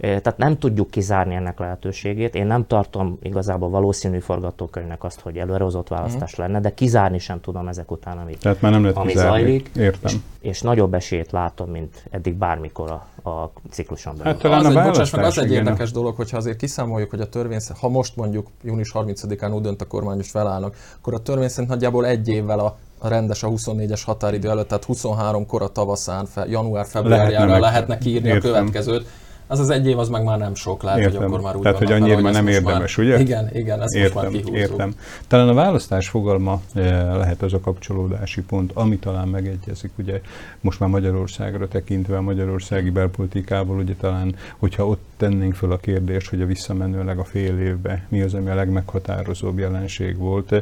Eh, 0.00 0.20
Tehát 0.20 0.38
nem 0.38 0.58
tudjuk 0.58 0.90
kizárni 0.90 1.34
ennek 1.34 1.58
lehetőségét. 1.58 2.34
Én 2.34 2.46
nem 2.46 2.66
tartom 2.66 3.18
igazából 3.22 3.68
valószínű 3.68 4.18
forgatókönyvnek 4.18 5.04
azt, 5.04 5.20
hogy 5.20 5.36
előrehozott 5.36 5.88
választás 5.88 6.34
lenne, 6.34 6.60
de 6.60 6.74
kizárni 6.74 7.18
sem 7.18 7.40
tudom 7.40 7.68
ezek 7.68 7.90
után, 7.90 8.18
amit, 8.18 8.38
Tehát 8.40 8.60
már 8.60 8.72
nem 8.72 8.82
lehet 8.82 8.96
ami 8.96 9.10
kizárni. 9.12 9.38
zajlik. 9.40 9.70
Értem. 9.76 10.12
És, 10.12 10.16
és 10.40 10.60
nagyobb 10.60 10.94
esélyt 10.94 11.32
látom, 11.32 11.70
mint 11.70 12.02
eddig 12.10 12.34
bármikor 12.34 12.90
a, 13.22 13.28
a 13.30 13.50
cikluson 13.70 14.16
belül. 14.16 14.32
Hát 14.32 14.42
talán 14.42 14.64
az 14.64 14.74
a 14.74 14.80
egy, 14.80 14.86
bocsáss 14.86 15.10
meg, 15.10 15.24
az 15.24 15.38
egy 15.38 15.52
érdekes 15.52 15.90
dolog, 15.92 16.16
hogyha 16.16 16.36
azért 16.36 16.56
kiszámoljuk, 16.56 17.10
hogy 17.10 17.20
a 17.20 17.28
törvény, 17.28 17.60
ha 17.80 17.88
most 17.88 18.16
mondjuk 18.16 18.46
június 18.62 18.92
30-án 18.94 19.54
úgy 19.54 19.62
dönt 19.62 19.80
a 19.82 19.86
kormány, 19.86 20.16
hogy 20.16 20.26
felállnak, 20.26 20.76
akkor 20.98 21.14
a 21.14 21.18
törvény 21.18 21.48
szerint 21.48 21.70
nagyjából 21.70 22.06
egy 22.06 22.28
évvel 22.28 22.58
a, 22.58 22.76
a 22.98 23.08
rendes, 23.08 23.42
a 23.42 23.48
24-es 23.48 24.02
határidő 24.04 24.48
előtt, 24.48 24.68
tehát 24.68 24.84
23 24.84 25.46
kora 25.46 25.68
tavaszán, 25.68 26.26
fe, 26.26 26.46
január-februárjára 26.48 27.46
Lehetne 27.46 27.58
lehetne, 27.66 27.98
kiírni 27.98 28.30
a 28.30 28.34
értem. 28.34 28.50
következőt. 28.50 29.06
Az 29.50 29.58
az 29.58 29.70
egy 29.70 29.86
év, 29.86 29.98
az 29.98 30.08
meg 30.08 30.24
már 30.24 30.38
nem 30.38 30.54
sok, 30.54 30.82
lehet, 30.82 31.02
hogy 31.02 31.12
Értem. 31.12 31.28
akkor 31.28 31.40
már 31.40 31.56
úgy 31.56 31.62
Tehát, 31.62 31.78
hogy 31.78 31.92
annyira 31.92 32.20
már 32.20 32.32
nem 32.32 32.48
érdemes, 32.48 32.96
már, 32.96 33.06
ugye? 33.06 33.20
Igen, 33.20 33.48
igen, 33.52 33.82
ezt 33.82 33.94
most 33.94 34.14
már 34.14 34.24
Értem, 34.24 34.40
kihúzzuk. 34.40 34.56
értem. 34.56 34.94
Talán 35.26 35.48
a 35.48 35.54
választás 35.54 36.08
fogalma 36.08 36.60
eh, 36.74 36.82
lehet 37.16 37.42
az 37.42 37.52
a 37.52 37.60
kapcsolódási 37.60 38.42
pont, 38.42 38.70
ami 38.74 38.98
talán 38.98 39.28
megegyezik, 39.28 39.90
ugye 39.98 40.20
most 40.60 40.80
már 40.80 40.88
Magyarországra 40.88 41.68
tekintve, 41.68 42.16
a 42.16 42.20
magyarországi 42.20 42.90
belpolitikából, 42.90 43.76
ugye 43.76 43.94
talán, 43.94 44.34
hogyha 44.58 44.86
ott 44.86 45.02
tennénk 45.16 45.54
föl 45.54 45.72
a 45.72 45.76
kérdést, 45.78 46.28
hogy 46.28 46.40
a 46.40 46.46
visszamenőleg 46.46 47.18
a 47.18 47.24
fél 47.24 47.58
évbe 47.58 48.06
mi 48.08 48.20
az, 48.20 48.34
ami 48.34 48.50
a 48.50 48.54
legmeghatározóbb 48.54 49.58
jelenség 49.58 50.16
volt, 50.16 50.52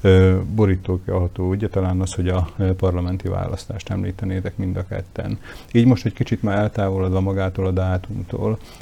eh, 0.00 0.34
borítókjaható, 0.54 1.48
ugye 1.48 1.68
talán 1.68 2.00
az, 2.00 2.14
hogy 2.14 2.28
a 2.28 2.48
eh, 2.56 2.68
parlamenti 2.70 3.28
választást 3.28 3.90
említenétek 3.90 4.56
mind 4.56 4.76
a 4.76 4.86
ketten. 4.88 5.38
Így 5.72 5.86
most 5.86 6.04
egy 6.04 6.12
kicsit 6.12 6.42
már 6.42 6.58
eltávolodva 6.58 7.20
magától 7.20 7.66
a 7.66 7.70
dátumtól, 7.70 8.35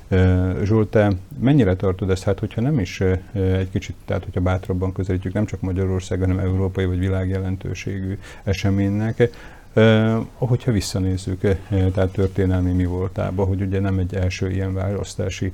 eh, 0.08 0.54
Zsolt, 0.62 0.88
te 0.88 1.12
mennyire 1.38 1.76
tartod 1.76 2.10
ezt, 2.10 2.22
hát 2.22 2.38
hogyha 2.38 2.60
nem 2.60 2.78
is 2.78 3.00
egy 3.32 3.70
kicsit, 3.70 3.96
tehát 4.04 4.24
hogyha 4.24 4.40
bátrabban 4.40 4.92
közelítjük 4.92 5.32
nem 5.32 5.44
csak 5.44 5.60
Magyarország, 5.60 6.20
hanem 6.20 6.38
európai 6.38 6.84
vagy 6.84 6.98
világjelentőségű 6.98 8.18
eseménynek, 8.44 9.30
eh, 9.72 10.16
hogyha 10.34 10.72
visszanézzük, 10.72 11.44
eh, 11.44 11.56
tehát 11.68 12.12
történelmi 12.12 12.72
mi 12.72 12.84
voltába, 12.84 13.44
hogy 13.44 13.60
ugye 13.60 13.80
nem 13.80 13.98
egy 13.98 14.14
első 14.14 14.50
ilyen 14.50 14.74
választási 14.74 15.50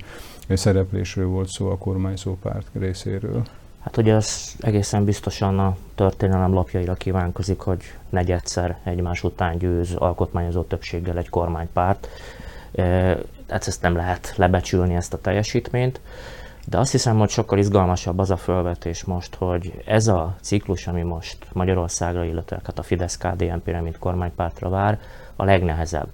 szereplésről 0.49 1.27
volt 1.27 1.49
szó 1.49 1.71
a 1.71 1.79
kormányzó 1.79 2.37
párt 2.43 2.67
részéről. 2.73 3.43
Hát 3.81 3.97
ugye 3.97 4.15
ez 4.15 4.55
egészen 4.61 5.05
biztosan 5.05 5.59
a 5.59 5.77
történelem 5.95 6.53
lapjaira 6.53 6.95
kívánkozik, 6.95 7.61
hogy 7.61 7.83
negyedszer 8.09 8.79
egymás 8.85 9.25
után 9.25 9.59
győz 9.59 9.95
alkotmányozó 9.95 10.63
többséggel 10.63 11.19
egy 11.19 11.29
kormánypárt. 11.29 12.09
E, 13.51 13.53
Hát 13.53 13.67
ezt 13.67 13.83
nem 13.83 13.97
lehet 13.97 14.33
lebecsülni, 14.37 14.95
ezt 14.95 15.15
a 15.15 15.19
teljesítményt. 15.19 16.01
De 16.67 16.79
azt 16.79 16.91
hiszem, 16.91 17.19
hogy 17.19 17.29
sokkal 17.29 17.59
izgalmasabb 17.59 18.19
az 18.19 18.31
a 18.31 18.37
felvetés 18.37 19.05
most, 19.05 19.35
hogy 19.35 19.83
ez 19.87 20.09
a 20.09 20.37
ciklus, 20.41 20.87
ami 20.87 21.03
most 21.03 21.47
Magyarországra, 21.53 22.25
illetve 22.25 22.61
hát 22.65 22.79
a 22.79 22.83
Fidesz-KDNP-re, 22.83 23.81
mint 23.81 23.99
kormánypártra 23.99 24.69
vár, 24.69 24.99
a 25.37 25.45
legnehezebb 25.45 26.09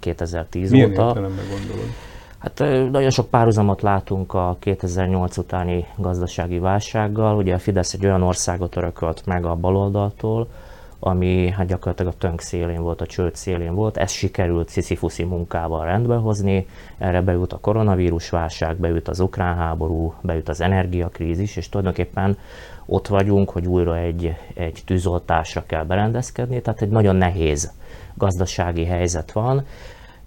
2010 0.00 0.70
Milyen 0.70 0.90
óta. 0.90 1.12
gondolod? 1.12 1.90
Hát 2.38 2.58
nagyon 2.90 3.10
sok 3.10 3.28
párhuzamot 3.28 3.82
látunk 3.82 4.34
a 4.34 4.56
2008 4.58 5.36
utáni 5.36 5.86
gazdasági 5.96 6.58
válsággal. 6.58 7.36
Ugye 7.36 7.54
a 7.54 7.58
Fidesz 7.58 7.92
egy 7.92 8.04
olyan 8.04 8.22
országot 8.22 8.76
örökölt 8.76 9.26
meg 9.26 9.44
a 9.44 9.54
baloldaltól, 9.54 10.48
ami 11.06 11.50
hát 11.50 11.66
gyakorlatilag 11.66 12.12
a 12.12 12.16
tönk 12.18 12.40
szélén 12.40 12.82
volt, 12.82 13.00
a 13.00 13.06
csőd 13.06 13.34
szélén 13.34 13.74
volt. 13.74 13.96
Ez 13.96 14.10
sikerült 14.10 14.68
sziszifuszi 14.68 15.24
munkával 15.24 15.84
rendbehozni. 15.84 16.66
Erre 16.98 17.20
beült 17.20 17.52
a 17.52 17.58
koronavírus 17.58 18.30
válság, 18.30 18.76
beült 18.76 19.08
az 19.08 19.20
ukrán 19.20 19.56
háború, 19.56 20.14
beült 20.20 20.48
az 20.48 20.60
energiakrízis, 20.60 21.56
és 21.56 21.68
tulajdonképpen 21.68 22.38
ott 22.86 23.06
vagyunk, 23.06 23.50
hogy 23.50 23.66
újra 23.66 23.96
egy, 23.96 24.36
egy 24.54 24.82
tűzoltásra 24.86 25.62
kell 25.66 25.84
berendezkedni, 25.84 26.60
tehát 26.62 26.82
egy 26.82 26.88
nagyon 26.88 27.16
nehéz 27.16 27.72
gazdasági 28.14 28.84
helyzet 28.84 29.32
van, 29.32 29.64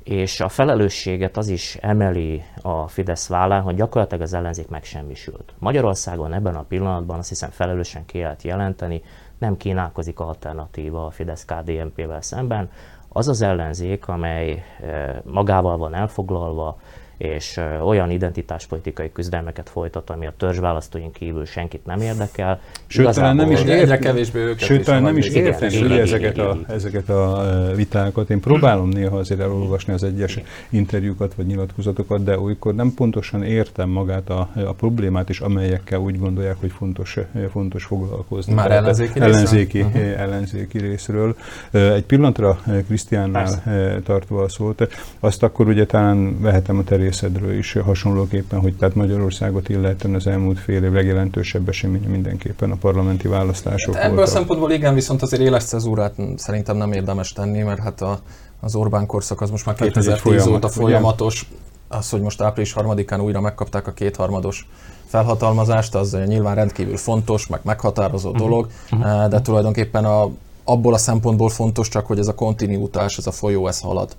és 0.04 0.40
a 0.40 0.50
felelősséget 0.50 1.38
az 1.38 1.48
is 1.48 1.76
emeli 1.82 2.44
a 2.62 2.88
Fidesz 2.88 3.28
vállán, 3.28 3.62
hogy 3.62 3.76
gyakorlatilag 3.76 4.24
az 4.24 4.34
ellenzék 4.34 4.68
megsemmisült. 4.68 5.54
Magyarországon 5.58 6.34
ebben 6.34 6.56
a 6.56 6.64
pillanatban 6.64 7.18
azt 7.18 7.30
hiszem 7.30 7.50
felelősen 7.50 8.06
ki 8.06 8.26
jelenteni, 8.42 9.02
nem 9.40 9.58
kínálkozik 9.58 10.20
alternatíva 10.20 11.06
a 11.06 11.10
Fidesz-KDNP-vel 11.10 12.22
szemben. 12.22 12.70
Az 13.10 13.28
az 13.28 13.42
ellenzék, 13.42 14.08
amely 14.08 14.64
eh, 14.82 15.18
magával 15.24 15.78
van 15.78 15.94
elfoglalva, 15.94 16.78
és 17.20 17.60
olyan 17.84 18.12
identitáspolitikai 18.12 19.12
küzdelmeket 19.12 19.70
folytat, 19.70 20.10
ami 20.10 20.26
a 20.26 20.34
törzsválasztóink 20.38 21.14
kívül 21.14 21.46
senkit 21.46 21.86
nem 21.86 22.02
érdekel. 22.02 22.60
Sőt, 22.88 23.14
talán 23.14 23.36
nem 23.36 23.52
is 23.52 23.62
egyre 23.62 23.98
kevésbé 23.98 24.40
őket 24.40 24.60
Sőt, 24.60 24.84
talán 24.84 25.02
nem 25.02 25.18
is 25.18 25.28
érteni 25.28 26.00
ezeket, 26.00 26.38
a, 26.38 26.58
ezeket 26.68 27.10
a 27.10 27.46
vitákat. 27.76 28.30
Én 28.30 28.40
próbálom 28.40 28.90
néha 28.90 29.18
azért 29.18 29.40
elolvasni 29.40 29.94
az 29.94 30.04
egyes 30.04 30.40
interjúkat 30.70 31.34
vagy 31.34 31.46
nyilatkozatokat, 31.46 32.24
de 32.24 32.40
olykor 32.40 32.76
nem 32.76 32.94
pontosan 32.94 33.44
értem 33.44 33.90
magát 33.90 34.30
a, 34.30 34.50
a 34.56 34.74
problémát 34.74 35.30
is, 35.30 35.40
amelyekkel 35.40 36.00
úgy 36.00 36.20
gondolják, 36.20 36.56
hogy 36.60 36.72
fontos, 36.72 37.18
fontos 37.52 37.84
foglalkozni. 37.84 38.54
Már 38.54 38.72
ellenzéki, 38.72 39.20
ellenzéki, 39.20 39.82
uh-huh. 39.82 40.20
ellenzéki 40.20 40.78
részről. 40.78 41.36
Egy 41.72 42.06
pillanatra 42.06 42.60
Krisztiánnál 42.88 43.64
tartva 44.04 44.44
a 44.44 44.50
szót, 44.50 44.88
azt 45.20 45.44
akkor 45.44 45.68
ugye 45.68 45.86
talán 45.86 46.42
vehetem 46.42 46.78
a 46.78 46.84
terén 46.84 47.08
részedről 47.10 47.58
is 47.58 47.74
hasonlóképpen, 47.74 48.60
hogy 48.60 48.76
tehát 48.76 48.96
Magyarországot 48.96 49.70
illetően 49.70 50.16
az 50.16 50.28
elmúlt 50.28 50.60
fél 50.60 50.84
év 50.84 50.92
legjelentősebb 50.92 51.70
eseménye 51.70 52.08
mindenképpen 52.08 52.72
a 52.72 52.76
parlamenti 52.76 53.28
választások 53.28 53.94
hát 53.94 54.04
Ebből 54.04 54.16
voltak. 54.16 54.34
a 54.34 54.38
szempontból 54.38 54.72
igen, 54.72 54.94
viszont 54.94 55.22
azért 55.22 55.42
éles 55.42 55.64
cezúrát 55.64 56.14
szerintem 56.36 56.78
nem 56.78 56.92
érdemes 56.92 57.34
tenni, 57.34 57.62
mert 57.62 57.80
hát 57.80 58.02
a, 58.02 58.20
az 58.60 58.76
Orbán 58.76 59.06
korszak 59.06 59.42
az 59.42 59.50
most 59.50 59.66
már 59.66 59.76
2010 59.76 60.12
hát 60.12 60.20
folyamat, 60.20 60.48
óta 60.48 60.70
folyamatos. 60.70 61.48
Ugye? 61.50 61.60
Az, 61.98 62.10
hogy 62.10 62.22
most 62.22 62.42
április 62.42 62.74
harmadikán 62.74 63.22
újra 63.22 63.42
megkapták 63.42 63.88
a 63.88 63.92
kétharmados 63.92 64.68
felhatalmazást, 65.06 65.96
az 65.96 66.18
nyilván 66.26 66.56
rendkívül 66.56 66.98
fontos, 66.98 67.48
meg 67.48 67.60
meghatározó 67.64 68.30
uh-huh. 68.30 68.48
dolog, 68.48 68.68
uh-huh. 68.92 69.28
de 69.28 69.42
tulajdonképpen 69.42 70.06
a, 70.06 70.30
abból 70.64 70.94
a 70.94 70.98
szempontból 70.98 71.50
fontos 71.50 71.88
csak, 71.88 72.06
hogy 72.06 72.20
ez 72.20 72.28
a 72.28 72.36
kontinuitás, 72.36 73.18
ez 73.18 73.28
a 73.28 73.32
folyó, 73.32 73.68
ez 73.68 73.80
halad 73.80 74.16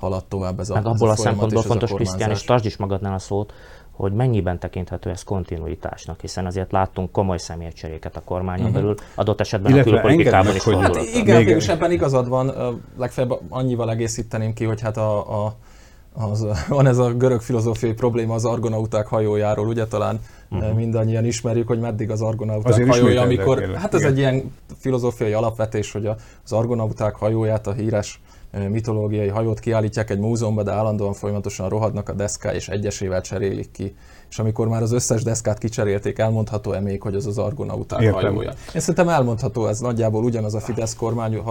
halad 0.00 0.24
tovább 0.24 0.60
ez 0.60 0.70
a 0.70 0.74
Meg 0.74 0.86
abból 0.86 1.08
a, 1.08 1.12
a 1.12 1.16
szempontból 1.16 1.62
fontos, 1.62 1.92
Krisztián, 1.92 2.30
és 2.30 2.44
tartsd 2.44 2.66
is 2.66 2.76
magadnál 2.76 3.14
a 3.14 3.18
szót, 3.18 3.52
hogy 3.90 4.12
mennyiben 4.12 4.58
tekinthető 4.58 5.10
ez 5.10 5.22
kontinuitásnak, 5.22 6.20
hiszen 6.20 6.46
azért 6.46 6.72
láttunk 6.72 7.12
komoly 7.12 7.38
személycseréket 7.38 8.16
a 8.16 8.20
kormányon 8.24 8.66
uh-huh. 8.66 8.80
belül, 8.80 8.94
adott 9.14 9.40
esetben 9.40 9.72
Illetve 9.72 9.90
a 9.90 9.94
külpolitikában 9.94 10.54
is 10.54 10.62
hogy 10.62 10.76
hát 10.80 10.96
Igen, 11.14 11.44
mégis 11.44 11.68
ebben 11.68 11.90
igazad 11.90 12.28
van, 12.28 12.52
legfeljebb 12.98 13.38
annyival 13.48 13.90
egészíteném 13.90 14.52
ki, 14.52 14.64
hogy 14.64 14.80
hát 14.80 14.96
a, 14.96 15.44
a 15.44 15.54
az, 16.12 16.46
van 16.68 16.86
ez 16.86 16.98
a 16.98 17.12
görög 17.12 17.40
filozófiai 17.40 17.92
probléma 17.92 18.34
az 18.34 18.44
argonauták 18.44 19.06
hajójáról, 19.06 19.66
ugye 19.66 19.86
talán 19.86 20.20
uh-huh. 20.50 20.74
mindannyian 20.74 21.24
ismerjük, 21.24 21.66
hogy 21.66 21.78
meddig 21.78 22.10
az 22.10 22.20
argonauták 22.20 22.72
Azért 22.72 22.88
hajója, 22.88 23.22
amikor, 23.22 23.74
hát 23.74 23.94
ez 23.94 24.00
Igen. 24.00 24.12
egy 24.12 24.18
ilyen 24.18 24.54
filozófiai 24.78 25.32
alapvetés, 25.32 25.92
hogy 25.92 26.06
az 26.44 26.52
argonauták 26.52 27.14
hajóját 27.14 27.66
a 27.66 27.72
híres 27.72 28.20
mitológiai 28.50 29.28
hajót 29.28 29.60
kiállítják 29.60 30.10
egy 30.10 30.18
múzeumban, 30.18 30.64
de 30.64 30.72
állandóan 30.72 31.12
folyamatosan 31.12 31.68
rohadnak 31.68 32.08
a 32.08 32.12
deszká, 32.12 32.54
és 32.54 32.68
egyesével 32.68 33.20
cserélik 33.20 33.70
ki. 33.70 33.94
És 34.30 34.38
amikor 34.38 34.68
már 34.68 34.82
az 34.82 34.92
összes 34.92 35.22
deszkát 35.22 35.58
kicserélték, 35.58 36.18
elmondható-e 36.18 36.80
még, 36.80 37.02
hogy 37.02 37.14
az 37.14 37.26
az 37.26 37.38
argonauták 37.38 38.00
Értem. 38.00 38.20
hajója? 38.20 38.50
Én 38.74 38.80
szerintem 38.80 39.08
elmondható, 39.08 39.66
ez 39.66 39.80
nagyjából 39.80 40.24
ugyanaz 40.24 40.54
a 40.54 40.60
Fidesz 40.60 40.94
kormány, 40.94 41.42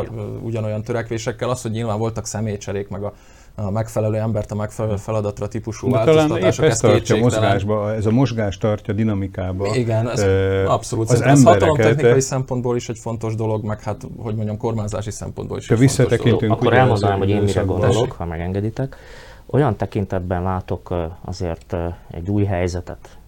ugyanolyan 0.42 0.84
törekvésekkel, 0.84 1.50
az, 1.50 1.62
hogy 1.62 1.72
nyilván 1.72 1.98
voltak 1.98 2.26
személycserék, 2.26 2.88
meg 2.88 3.04
a 3.04 3.14
a 3.66 3.70
megfelelő 3.70 4.18
embert 4.18 4.52
a 4.52 4.56
megfelelő 4.56 4.96
feladatra 4.96 5.48
típusú 5.48 5.90
De 5.92 5.98
változtatások. 5.98 6.56
Talán 6.56 6.72
ez 6.72 6.80
tartja 6.80 7.16
mozgásba, 7.16 7.94
ez 7.94 8.06
a 8.06 8.12
mozgás 8.12 8.58
tartja 8.58 8.94
dinamikába. 8.94 9.76
Igen, 9.76 10.10
ez 10.10 10.24
uh, 10.24 10.74
abszolút. 10.74 11.10
Az 11.10 11.22
ez 11.22 11.44
hatalomtechnikai 11.44 12.22
szempontból 12.22 12.76
is 12.76 12.90
egy 12.90 12.98
fontos 12.98 13.36
dolog, 13.36 13.64
meg 13.64 13.82
hát, 13.82 14.08
hogy 14.18 14.36
mondjam, 14.36 14.58
kormányzási 14.58 15.12
szempontból 15.12 15.58
is 15.58 15.70
egy 15.70 15.90
fontos 15.90 16.20
dolog. 16.20 16.44
Akkor 16.52 16.74
elmondanám, 16.74 17.18
hogy 17.18 17.30
én 17.30 17.42
mire 17.42 17.62
gondolok, 17.62 18.12
ha 18.12 18.26
megengeditek. 18.26 18.96
Olyan 19.52 19.76
tekintetben 19.76 20.44
látok 20.44 20.94
azért 21.26 21.76
egy 22.12 22.30
új 22.30 22.44
helyzetet 22.44 23.19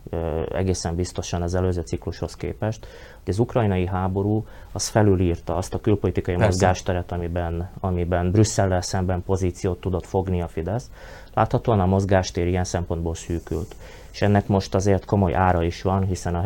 egészen 0.54 0.96
biztosan 0.96 1.42
az 1.42 1.56
előző 1.56 1.82
ciklushoz 1.82 2.36
képest, 2.36 2.88
hogy 3.24 3.34
az 3.34 3.40
ukrajnai 3.40 3.86
háború 3.86 4.46
az 4.72 4.88
felülírta 4.88 5.56
azt 5.56 5.74
a 5.74 5.80
külpolitikai 5.82 6.36
Persze. 6.36 6.50
mozgásteret, 6.50 7.12
amiben, 7.12 7.70
amiben 7.80 8.32
Brüsszellel 8.32 8.82
szemben 8.82 9.24
pozíciót 9.24 9.80
tudott 9.80 10.06
fogni 10.06 10.42
a 10.42 10.48
Fidesz. 10.48 10.90
Láthatóan 11.34 11.80
a 11.80 11.86
mozgástér 11.86 12.48
ilyen 12.48 12.64
szempontból 12.64 13.16
szűkült. 13.16 13.76
És 14.12 14.22
ennek 14.22 14.48
most 14.48 14.76
azért 14.76 15.06
komoly 15.06 15.36
ára 15.36 15.64
is 15.64 15.82
van, 15.82 16.06
hiszen 16.06 16.36
a 16.36 16.42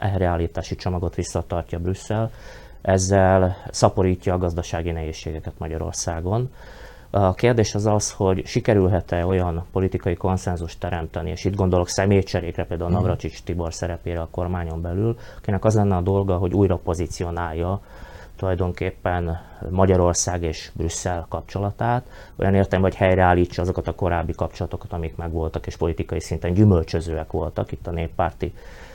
helyreállítási 0.00 0.76
csomagot 0.76 1.14
visszatartja 1.14 1.78
Brüsszel, 1.78 2.30
ezzel 2.82 3.56
szaporítja 3.70 4.34
a 4.34 4.38
gazdasági 4.38 4.90
nehézségeket 4.90 5.58
Magyarországon. 5.58 6.50
A 7.16 7.34
kérdés 7.34 7.74
az 7.74 7.86
az, 7.86 8.12
hogy 8.12 8.46
sikerülhet-e 8.46 9.26
olyan 9.26 9.64
politikai 9.72 10.14
konszenzust 10.14 10.80
teremteni, 10.80 11.30
és 11.30 11.44
itt 11.44 11.54
gondolok 11.54 11.88
személycserékre, 11.88 12.66
például 12.66 12.90
mm. 12.90 12.92
Navracsics 12.92 13.42
Tibor 13.42 13.74
szerepére 13.74 14.20
a 14.20 14.28
kormányon 14.30 14.80
belül, 14.80 15.18
akinek 15.36 15.64
az 15.64 15.74
lenne 15.74 15.96
a 15.96 16.00
dolga, 16.00 16.36
hogy 16.36 16.52
újra 16.52 16.76
pozícionálja 16.76 17.80
tulajdonképpen 18.36 19.40
Magyarország 19.70 20.42
és 20.42 20.70
Brüsszel 20.72 21.26
kapcsolatát, 21.28 22.06
olyan 22.36 22.54
értem, 22.54 22.80
hogy 22.80 22.94
helyreállítsa 22.94 23.62
azokat 23.62 23.88
a 23.88 23.94
korábbi 23.94 24.32
kapcsolatokat, 24.32 24.92
amik 24.92 25.16
megvoltak, 25.16 25.66
és 25.66 25.76
politikai 25.76 26.20
szinten 26.20 26.54
gyümölcsözőek 26.54 27.32
voltak, 27.32 27.72
itt 27.72 27.86
a 27.86 27.90
néppárti 27.90 28.54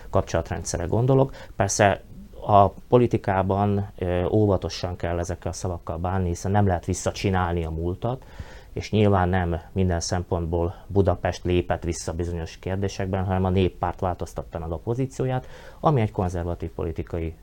kapcsolatrendszere 0.09 0.85
gondolok. 0.85 1.33
Persze 1.55 2.01
a 2.49 2.73
politikában 2.87 3.91
óvatosan 4.31 4.95
kell 4.95 5.19
ezekkel 5.19 5.51
a 5.51 5.53
szavakkal 5.53 5.97
bánni, 5.97 6.27
hiszen 6.27 6.51
nem 6.51 6.67
lehet 6.67 6.85
visszacsinálni 6.85 7.65
a 7.65 7.69
múltat, 7.69 8.25
és 8.73 8.91
nyilván 8.91 9.29
nem 9.29 9.59
minden 9.71 9.99
szempontból 9.99 10.75
Budapest 10.87 11.43
lépett 11.43 11.83
vissza 11.83 12.13
bizonyos 12.13 12.57
kérdésekben, 12.57 13.25
hanem 13.25 13.45
a 13.45 13.49
néppárt 13.49 13.99
változtatta 13.99 14.59
meg 14.59 14.71
a 14.71 14.77
pozícióját, 14.77 15.47
ami 15.79 16.01
egy 16.01 16.11
konzervatív 16.11 16.69
politikai 16.69 17.33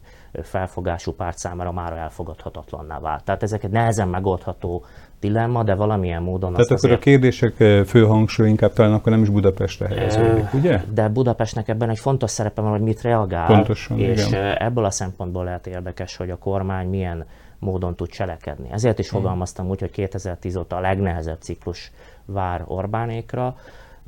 felfogású 0.42 1.12
párt 1.12 1.38
számára 1.38 1.72
már 1.72 1.92
elfogadhatatlanná 1.92 2.98
vált. 2.98 3.24
Tehát 3.24 3.42
ezeket 3.42 3.70
nehezen 3.70 4.08
megoldható 4.08 4.84
dilemma, 5.20 5.62
de 5.62 5.74
valamilyen 5.74 6.22
módon 6.22 6.52
Tehát 6.52 6.64
akkor 6.64 6.76
azért... 6.76 6.94
a 6.94 6.98
kérdések 6.98 7.54
fő 7.86 8.04
hangsúly 8.04 8.48
inkább 8.48 8.72
talán 8.72 8.92
akkor 8.92 9.12
nem 9.12 9.22
is 9.22 9.28
Budapestre 9.28 9.86
helyeződik, 9.86 10.54
ugye? 10.54 10.82
De 10.92 11.08
Budapestnek 11.08 11.68
ebben 11.68 11.90
egy 11.90 11.98
fontos 11.98 12.30
szerepe 12.30 12.60
van, 12.60 12.70
hogy 12.70 12.80
mit 12.80 13.02
reagál, 13.02 13.46
Pontosan, 13.46 13.98
és 13.98 14.26
igen. 14.26 14.56
ebből 14.56 14.84
a 14.84 14.90
szempontból 14.90 15.44
lehet 15.44 15.66
érdekes, 15.66 16.16
hogy 16.16 16.30
a 16.30 16.38
kormány 16.38 16.88
milyen 16.88 17.24
módon 17.58 17.94
tud 17.94 18.08
cselekedni. 18.08 18.68
Ezért 18.72 18.98
is 18.98 19.10
hmm. 19.10 19.20
fogalmaztam 19.20 19.68
úgy, 19.68 19.80
hogy 19.80 19.90
2010 19.90 20.56
óta 20.56 20.76
a 20.76 20.80
legnehezebb 20.80 21.40
ciklus 21.40 21.92
vár 22.24 22.62
Orbánékra, 22.66 23.56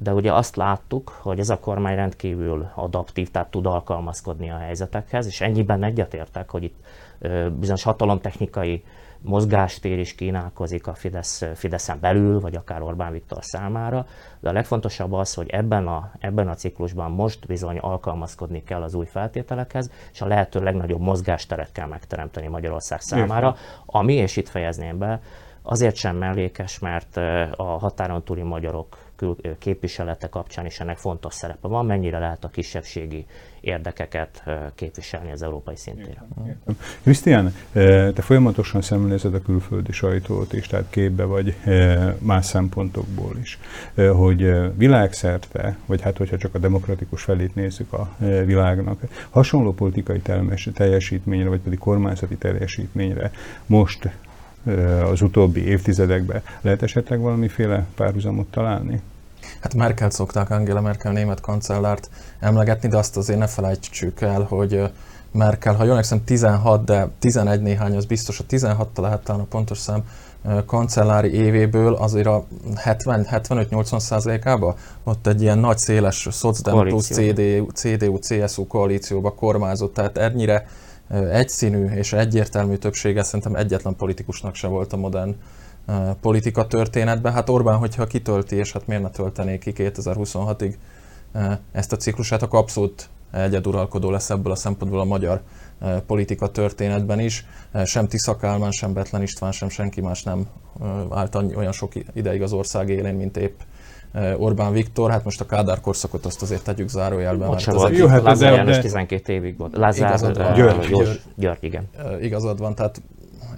de 0.02 0.14
ugye 0.14 0.32
azt 0.32 0.56
láttuk, 0.56 1.18
hogy 1.20 1.38
ez 1.38 1.50
a 1.50 1.58
kormány 1.58 1.94
rendkívül 1.94 2.70
adaptív, 2.74 3.30
tehát 3.30 3.50
tud 3.50 3.66
alkalmazkodni 3.66 4.50
a 4.50 4.56
helyzetekhez, 4.56 5.26
és 5.26 5.40
ennyiben 5.40 5.82
egyetértek, 5.82 6.50
hogy 6.50 6.62
itt 6.62 6.76
bizonyos 7.58 7.82
hatalomtechnikai 7.82 8.84
mozgástér 9.20 9.98
is 9.98 10.14
kínálkozik 10.14 10.87
a 10.87 10.94
Fidesz, 10.94 11.44
Fideszen 11.54 12.00
belül, 12.00 12.40
vagy 12.40 12.54
akár 12.54 12.82
Orbán 12.82 13.12
Viktor 13.12 13.44
számára, 13.44 14.06
de 14.40 14.48
a 14.48 14.52
legfontosabb 14.52 15.12
az, 15.12 15.34
hogy 15.34 15.48
ebben 15.50 15.87
a, 15.87 16.11
ebben 16.18 16.48
a 16.48 16.54
ciklusban 16.54 17.11
most 17.11 17.46
bizony 17.46 17.78
alkalmazkodni 17.78 18.62
kell 18.62 18.82
az 18.82 18.94
új 18.94 19.06
feltételekhez, 19.06 19.90
és 20.12 20.20
a 20.20 20.26
lehető 20.26 20.61
legnagyobb 20.61 21.00
mozgásteret 21.00 21.72
kell 21.72 21.87
megteremteni 21.87 22.46
Magyarország 22.46 23.00
számára, 23.00 23.56
ami, 23.87 24.14
és 24.14 24.37
itt 24.37 24.48
fejezném 24.48 24.98
be, 24.98 25.20
azért 25.62 25.96
sem 25.96 26.16
mellékes, 26.16 26.78
mert 26.78 27.16
a 27.56 27.62
határon 27.62 28.22
túli 28.22 28.42
magyarok 28.42 28.96
képviselete 29.59 30.28
kapcsán 30.28 30.66
is 30.66 30.81
ennek 30.81 30.96
fontos 30.96 31.35
szerepe 31.35 31.68
van, 31.68 31.87
mennyire 31.87 32.18
lehet 32.18 32.44
a 32.44 32.48
kisebbségi 32.48 33.26
érdekeket 33.61 34.42
képviselni 34.74 35.33
az 35.33 35.42
európai 35.42 35.76
szintéren. 35.76 36.28
Krisztián, 37.02 37.54
te 38.14 38.22
folyamatosan 38.22 38.83
szemlélezed 38.83 39.35
a 39.35 39.42
külföldi 39.42 39.92
sajtót 39.92 40.52
is, 40.52 40.66
tehát 40.66 40.87
képbe 40.90 41.24
vagy 41.24 41.54
más 42.18 42.46
szempontokból 42.46 43.37
is, 43.40 43.59
hogy 43.94 44.76
világszerte, 44.76 45.76
vagy 45.87 46.00
hát 46.00 46.16
hogyha 46.16 46.38
csak 46.38 46.54
a 46.54 46.59
demokratikus 46.59 47.22
felét 47.22 47.54
nézzük 47.54 47.92
a 47.92 48.16
világnak, 48.44 49.00
hasonló 49.31 49.72
politikai 49.72 50.20
teljesítményre, 50.74 51.48
vagy 51.48 51.61
pedig 51.61 51.78
kormányzati 51.78 52.37
teljesítményre 52.37 53.31
most 53.66 54.11
az 55.11 55.22
utóbbi 55.22 55.66
évtizedekben 55.66 56.42
lehet 56.61 56.83
esetleg 56.83 57.20
valamiféle 57.20 57.87
párhuzamot 57.94 58.46
találni? 58.46 59.00
Hát 59.61 59.74
Merkel 59.74 60.11
szokták, 60.11 60.50
Angela 60.50 60.81
Merkel 60.81 61.12
német 61.12 61.40
kancellárt 61.40 62.11
emlegetni, 62.40 62.88
de 62.88 62.96
azt 62.96 63.16
azért 63.16 63.38
ne 63.38 63.46
felejtsük 63.46 64.20
el, 64.20 64.42
hogy 64.42 64.90
Merkel, 65.33 65.74
ha 65.74 65.83
jól 65.83 65.90
emlékszem 65.90 66.24
16, 66.24 66.85
de 66.85 67.09
11 67.18 67.62
néhány, 67.62 67.96
az 67.96 68.04
biztos, 68.04 68.40
a 68.40 68.44
16 68.46 68.88
lehet 68.98 69.24
talán 69.24 69.40
a 69.40 69.44
pontos 69.44 69.78
szám, 69.78 70.04
kancellári 70.66 71.33
évéből 71.33 71.94
azért 71.94 72.26
a 72.26 72.44
70-75-80 72.85 73.98
százalékába 73.98 74.76
ott 75.04 75.26
egy 75.26 75.42
ilyen 75.42 75.59
nagy 75.59 75.78
széles 75.78 76.28
szocdem 76.31 76.78
plusz 76.78 77.11
CDU, 77.11 77.66
CDU, 77.72 78.18
CSU 78.18 78.66
koalícióba 78.66 79.35
kormázott, 79.35 79.94
tehát 79.94 80.18
ennyire 80.18 80.66
egyszínű 81.32 81.90
és 81.90 82.12
egyértelmű 82.12 82.76
többsége 82.76 83.22
szerintem 83.22 83.54
egyetlen 83.54 83.96
politikusnak 83.96 84.54
se 84.54 84.66
volt 84.66 84.92
a 84.92 84.96
modern 84.96 85.36
politika 86.20 86.66
történetben. 86.66 87.32
Hát 87.32 87.48
Orbán, 87.48 87.76
hogyha 87.78 88.06
kitölti, 88.06 88.56
és 88.56 88.72
hát 88.72 88.86
miért 88.86 89.02
ne 89.02 89.10
töltené 89.10 89.58
ki 89.58 89.72
2026-ig 89.76 90.74
ezt 91.72 91.92
a 91.92 91.96
ciklusát, 91.96 92.42
akkor 92.42 92.58
abszolút 92.58 93.08
egyeduralkodó 93.32 94.10
lesz 94.10 94.30
ebből 94.30 94.52
a 94.52 94.56
szempontból 94.56 95.00
a 95.00 95.04
magyar 95.04 95.42
politika 96.06 96.48
történetben 96.50 97.20
is. 97.20 97.46
Sem 97.84 98.08
Tisza 98.08 98.36
Kálmán, 98.36 98.70
sem 98.70 98.92
Betlen 98.92 99.22
István, 99.22 99.52
sem 99.52 99.68
senki 99.68 100.00
más 100.00 100.22
nem 100.22 100.46
állt 101.10 101.34
olyan 101.34 101.72
sok 101.72 101.92
ideig 102.14 102.42
az 102.42 102.52
ország 102.52 102.88
élén, 102.88 103.14
mint 103.14 103.36
épp 103.36 103.60
Orbán 104.36 104.72
Viktor, 104.72 105.10
hát 105.10 105.24
most 105.24 105.40
a 105.40 105.46
Kádár 105.46 105.80
korszakot 105.80 106.26
azt 106.26 106.42
azért 106.42 106.64
tegyük 106.64 106.88
zárójelben. 106.88 107.48
Ott 107.48 107.64
volt, 107.64 107.96
jó, 107.96 108.06
hát 108.06 108.22
Lázár 108.22 108.52
János 108.52 108.78
12 108.78 109.32
évig 109.32 109.58
volt. 109.58 109.76
Lázár, 109.76 110.18
van. 110.18 110.32
György, 110.54 110.86
György, 110.88 111.20
György, 111.34 111.64
igen. 111.64 111.88
Igazad 112.20 112.58
van, 112.58 112.74
tehát 112.74 113.00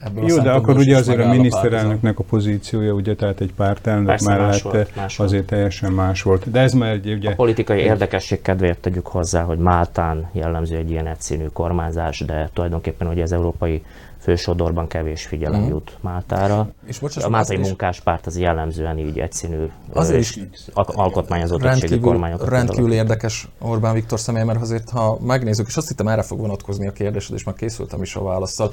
ebből 0.04 0.26
Jó, 0.26 0.38
de 0.38 0.50
akkor 0.50 0.76
ugye 0.76 0.96
azért 0.96 1.20
a 1.20 1.28
miniszterelnöknek 1.28 2.18
a 2.18 2.22
pozíciója, 2.22 2.92
ugye, 2.92 3.14
tehát 3.14 3.40
egy 3.40 3.52
pártelnök 3.54 4.06
Persze, 4.06 4.28
mellett 4.28 4.46
más 4.46 4.62
volt, 4.62 4.96
más 4.96 5.18
azért 5.18 5.32
volt. 5.32 5.46
teljesen 5.46 5.92
más 5.92 6.22
volt. 6.22 6.50
De 6.50 6.60
ez 6.60 6.72
már 6.72 6.90
egy, 6.90 7.12
ugye... 7.12 7.30
A 7.30 7.34
politikai 7.34 7.78
egy... 7.78 7.84
érdekesség 7.84 8.42
kedvéért 8.42 8.78
tegyük 8.78 9.06
hozzá, 9.06 9.42
hogy 9.42 9.58
Máltán 9.58 10.28
jellemző 10.32 10.76
egy 10.76 10.90
ilyen 10.90 11.06
egyszínű 11.06 11.46
kormányzás, 11.52 12.20
de 12.20 12.50
tulajdonképpen 12.52 13.08
ugye 13.08 13.22
az 13.22 13.32
európai 13.32 13.82
fősodorban 14.20 14.86
kevés 14.86 15.26
figyelem 15.26 15.60
mm. 15.60 15.68
jut 15.68 15.98
Máltára. 16.00 16.68
És 16.86 17.00
a 17.22 17.28
máltai 17.28 17.56
munkáspárt 17.56 18.26
az 18.26 18.38
jellemzően 18.38 18.98
így 18.98 19.18
egyszínű 19.18 19.66
azért 19.92 20.20
is 20.20 20.38
alkotmányozó 20.74 21.56
többségi 21.56 22.00
kormányokat. 22.00 22.48
Rendkívül 22.48 22.92
érdekes 22.92 23.48
Orbán 23.58 23.94
Viktor 23.94 24.20
személy, 24.20 24.42
mert 24.42 24.60
azért 24.60 24.90
ha 24.90 25.18
megnézzük, 25.20 25.66
és 25.66 25.76
azt 25.76 25.88
hittem 25.88 26.08
erre 26.08 26.22
fog 26.22 26.38
vonatkozni 26.38 26.86
a 26.86 26.92
kérdésed, 26.92 27.34
és 27.34 27.44
már 27.44 27.54
készültem 27.54 28.02
is 28.02 28.16
a 28.16 28.22
válaszsal, 28.22 28.72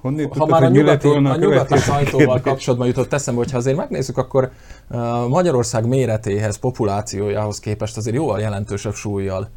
Honnét 0.00 0.36
ha 0.36 0.46
már 0.46 0.62
a 0.62 0.68
nyugati, 0.68 1.08
a 1.08 1.36
nyugati 1.36 1.76
sajtóval 1.76 2.40
kapcsolatban 2.40 2.86
jutott 2.86 3.12
eszembe, 3.12 3.40
hogyha 3.40 3.56
azért 3.56 3.76
megnézzük, 3.76 4.16
akkor 4.16 4.50
Magyarország 5.28 5.86
méretéhez, 5.86 6.56
populációjához 6.56 7.60
képest 7.60 7.96
azért 7.96 8.16
jóval 8.16 8.40
jelentősebb 8.40 8.94
súlyjal 8.94 9.48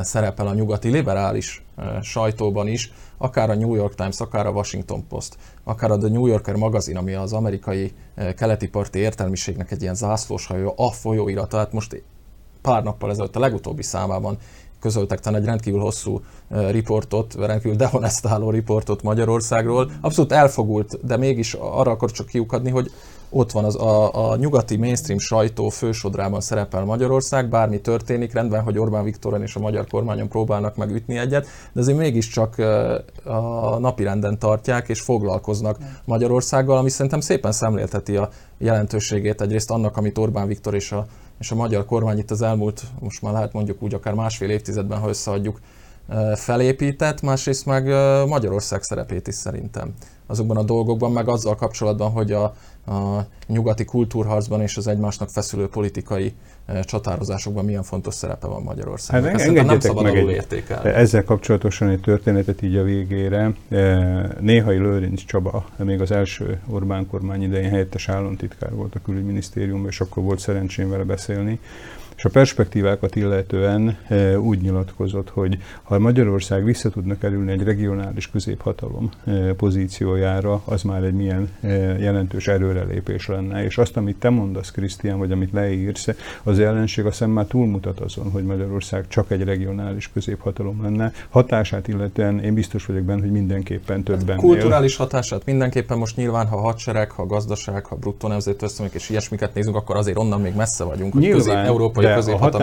szerepel 0.00 0.46
a 0.46 0.54
nyugati 0.54 0.88
liberális 0.88 1.64
sajtóban 2.02 2.68
is, 2.68 2.92
akár 3.18 3.50
a 3.50 3.54
New 3.54 3.74
York 3.74 3.94
Times, 3.94 4.20
akár 4.20 4.46
a 4.46 4.50
Washington 4.50 5.06
Post, 5.08 5.36
akár 5.64 5.90
a 5.90 5.98
The 5.98 6.08
New 6.08 6.26
Yorker 6.26 6.54
magazin, 6.54 6.96
ami 6.96 7.14
az 7.14 7.32
amerikai 7.32 7.92
keleti 8.36 8.68
parti 8.68 8.98
értelmiségnek 8.98 9.70
egy 9.70 9.82
ilyen 9.82 9.94
zászlóshajó, 9.94 10.74
a 10.76 10.90
folyóirat, 10.90 11.48
tehát 11.48 11.72
most 11.72 12.02
pár 12.62 12.82
nappal 12.82 13.10
ezelőtt 13.10 13.36
a 13.36 13.40
legutóbbi 13.40 13.82
számában 13.82 14.38
közöltek 14.80 15.20
talán 15.20 15.40
egy 15.40 15.46
rendkívül 15.46 15.80
hosszú 15.80 16.20
riportot, 16.48 17.34
rendkívül 17.34 17.76
dehonestáló 17.76 18.50
riportot 18.50 19.02
Magyarországról. 19.02 19.90
Abszolút 20.00 20.32
elfogult, 20.32 21.06
de 21.06 21.16
mégis 21.16 21.54
arra 21.54 21.90
akar 21.90 22.10
csak 22.10 22.26
kiukadni, 22.26 22.70
hogy 22.70 22.90
ott 23.36 23.52
van 23.52 23.64
az 23.64 23.76
a, 23.76 24.30
a 24.30 24.36
nyugati 24.36 24.76
mainstream 24.76 25.18
sajtó 25.18 25.68
fősodrában 25.68 26.40
szerepel 26.40 26.84
Magyarország, 26.84 27.48
bármi 27.48 27.80
történik, 27.80 28.32
rendben, 28.32 28.62
hogy 28.62 28.78
Orbán 28.78 29.04
Viktoron 29.04 29.42
és 29.42 29.56
a 29.56 29.60
magyar 29.60 29.86
kormányon 29.86 30.28
próbálnak 30.28 30.76
megütni 30.76 31.18
egyet, 31.18 31.46
de 31.72 31.80
azért 31.80 31.98
mégiscsak 31.98 32.58
a 33.24 33.78
napirenden 33.78 34.38
tartják 34.38 34.88
és 34.88 35.00
foglalkoznak 35.00 35.78
Magyarországgal, 36.04 36.76
ami 36.76 36.90
szerintem 36.90 37.20
szépen 37.20 37.52
szemlélteti 37.52 38.16
a 38.16 38.28
jelentőségét 38.58 39.40
egyrészt 39.40 39.70
annak, 39.70 39.96
amit 39.96 40.18
Orbán 40.18 40.46
Viktor 40.46 40.74
és 40.74 40.92
a 40.92 41.06
és 41.38 41.50
a 41.50 41.54
magyar 41.54 41.84
kormány 41.84 42.18
itt 42.18 42.30
az 42.30 42.42
elmúlt, 42.42 42.82
most 43.00 43.22
már 43.22 43.32
lehet 43.32 43.52
mondjuk 43.52 43.82
úgy 43.82 43.94
akár 43.94 44.14
másfél 44.14 44.50
évtizedben, 44.50 44.98
ha 44.98 45.08
összeadjuk, 45.08 45.60
felépített, 46.34 47.22
másrészt 47.22 47.66
meg 47.66 47.84
Magyarország 48.26 48.82
szerepét 48.82 49.28
is 49.28 49.34
szerintem 49.34 49.94
azokban 50.26 50.56
a 50.56 50.62
dolgokban, 50.62 51.12
meg 51.12 51.28
azzal 51.28 51.54
kapcsolatban, 51.54 52.10
hogy 52.10 52.32
a, 52.32 52.44
a 52.86 53.26
nyugati 53.46 53.84
kultúrharcban 53.84 54.60
és 54.60 54.76
az 54.76 54.86
egymásnak 54.86 55.28
feszülő 55.28 55.68
politikai 55.68 56.34
csatározásokban 56.84 57.64
milyen 57.64 57.82
fontos 57.82 58.14
szerepe 58.14 58.46
van 58.46 58.62
Magyarország. 58.62 59.24
Hát 59.24 59.34
Ezt 59.34 59.52
nem 59.52 59.80
szabad 59.80 60.02
meg 60.02 60.16
egy. 60.16 60.64
Ezzel 60.84 61.24
kapcsolatosan 61.24 61.88
egy 61.88 62.00
történetet 62.00 62.62
így 62.62 62.76
a 62.76 62.82
végére. 62.82 63.52
Néhai 64.40 64.78
Lőrinc 64.78 65.24
Csaba, 65.24 65.64
még 65.76 66.00
az 66.00 66.10
első 66.10 66.60
Orbán 66.70 67.06
kormány 67.06 67.42
idején 67.42 67.70
helyettes 67.70 68.08
államtitkár 68.08 68.74
volt 68.74 68.94
a 68.94 69.00
külügyminisztériumban, 69.04 69.90
és 69.90 70.00
akkor 70.00 70.22
volt 70.22 70.38
szerencsém 70.38 70.90
vele 70.90 71.04
beszélni 71.04 71.60
a 72.26 72.30
perspektívákat 72.32 73.16
illetően 73.16 73.98
e, 74.08 74.38
úgy 74.38 74.60
nyilatkozott, 74.60 75.30
hogy 75.30 75.58
ha 75.82 75.98
Magyarország 75.98 76.64
vissza 76.64 76.90
tudna 76.90 77.18
kerülni 77.18 77.52
egy 77.52 77.62
regionális 77.62 78.30
középhatalom 78.30 79.10
e, 79.24 79.32
pozíciójára, 79.54 80.62
az 80.64 80.82
már 80.82 81.02
egy 81.02 81.12
milyen 81.12 81.50
e, 81.60 81.68
jelentős 81.98 82.48
erőrelépés 82.48 83.26
lenne. 83.26 83.64
És 83.64 83.78
azt, 83.78 83.96
amit 83.96 84.16
te 84.16 84.30
mondasz, 84.30 84.70
Krisztián, 84.70 85.18
vagy 85.18 85.32
amit 85.32 85.52
leírsz, 85.52 86.08
az 86.42 86.58
ellenség 86.58 87.04
azt 87.04 87.18
hiszem 87.18 87.30
már 87.30 87.44
túlmutat 87.44 88.00
azon, 88.00 88.30
hogy 88.30 88.44
Magyarország 88.44 89.04
csak 89.08 89.30
egy 89.30 89.44
regionális 89.44 90.10
középhatalom 90.12 90.82
lenne. 90.82 91.12
Hatását 91.28 91.88
illetően 91.88 92.40
én 92.40 92.54
biztos 92.54 92.86
vagyok 92.86 93.02
benne, 93.02 93.20
hogy 93.20 93.30
mindenképpen 93.30 94.02
többen. 94.02 94.36
Kulturális 94.36 94.96
hatását 94.96 95.44
mindenképpen 95.44 95.98
most 95.98 96.16
nyilván, 96.16 96.46
ha 96.46 96.56
hadsereg, 96.56 97.10
ha 97.10 97.26
gazdaság, 97.26 97.84
ha 97.84 97.96
bruttó 97.96 98.28
nemzeti 98.28 98.64
és 98.92 99.10
ilyesmiket 99.10 99.54
nézünk, 99.54 99.76
akkor 99.76 99.96
azért 99.96 100.18
onnan 100.18 100.40
még 100.40 100.54
messze 100.54 100.84
vagyunk. 100.84 101.14
Nyilván, 101.14 101.38
közép-európai 101.38 102.04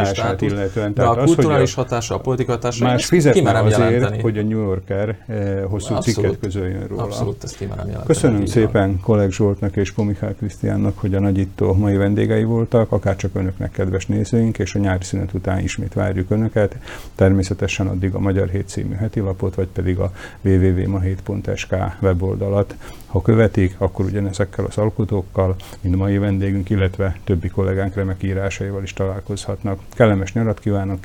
státusz, 0.05 0.51
illetően, 0.51 0.93
de 0.93 1.03
a 1.03 1.23
kulturális 1.23 1.69
az, 1.69 1.75
hatása, 1.75 2.15
a 2.15 2.19
politikai 2.19 2.55
hatása, 2.55 2.83
más 2.83 3.05
fizetne 3.05 3.59
azért, 3.59 3.79
jelenteni. 3.79 4.21
hogy 4.21 4.37
a 4.37 4.41
New 4.41 4.61
Yorker 4.61 5.17
eh, 5.27 5.61
hosszú 5.69 5.93
abszolút, 5.93 6.03
cikket 6.03 6.39
közöljön 6.39 6.87
róla. 6.87 7.03
Abszolút, 7.03 7.43
ezt 7.43 7.57
kimerem 7.57 7.85
jelenteni. 7.85 8.13
Köszönöm 8.13 8.45
szépen. 8.45 8.99
Kolleg 8.99 9.31
Zsoltnak 9.31 9.75
és 9.75 9.91
Pomikál 9.91 10.35
Krisztiánnak, 10.35 10.99
hogy 10.99 11.15
a 11.15 11.19
nagyító 11.19 11.73
mai 11.73 11.97
vendégei 11.97 12.43
voltak, 12.43 12.91
akárcsak 12.91 13.35
önöknek 13.35 13.71
kedves 13.71 14.05
nézőink, 14.05 14.59
és 14.59 14.75
a 14.75 14.79
nyári 14.79 15.03
szünet 15.03 15.33
után 15.33 15.59
ismét 15.59 15.93
várjuk 15.93 16.31
önöket. 16.31 16.75
Természetesen 17.15 17.87
addig 17.87 18.13
a 18.13 18.19
Magyar 18.19 18.49
Hét 18.49 18.67
című 18.67 18.95
heti 18.95 19.19
lapot, 19.19 19.55
vagy 19.55 19.67
pedig 19.67 19.99
a 19.99 20.11
www.mahét.sk 20.41 21.75
weboldalat. 22.01 22.75
Ha 23.13 23.21
követik, 23.21 23.75
akkor 23.77 24.05
ugyanezekkel 24.05 24.65
az 24.65 24.77
alkotókkal, 24.77 25.55
mint 25.81 25.95
mai 25.95 26.17
vendégünk, 26.17 26.69
illetve 26.69 27.17
többi 27.23 27.47
kollégánk 27.47 27.95
remek 27.95 28.23
írásaival 28.23 28.83
is 28.83 28.93
találkozhatnak. 28.93 29.79
Kellemes 29.91 30.33
nyarat 30.33 30.59
kívánok 30.59 30.99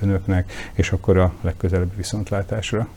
önöknek, 0.00 0.52
és 0.72 0.92
akkor 0.92 1.18
a 1.18 1.32
legközelebbi 1.40 1.96
viszontlátásra. 1.96 2.88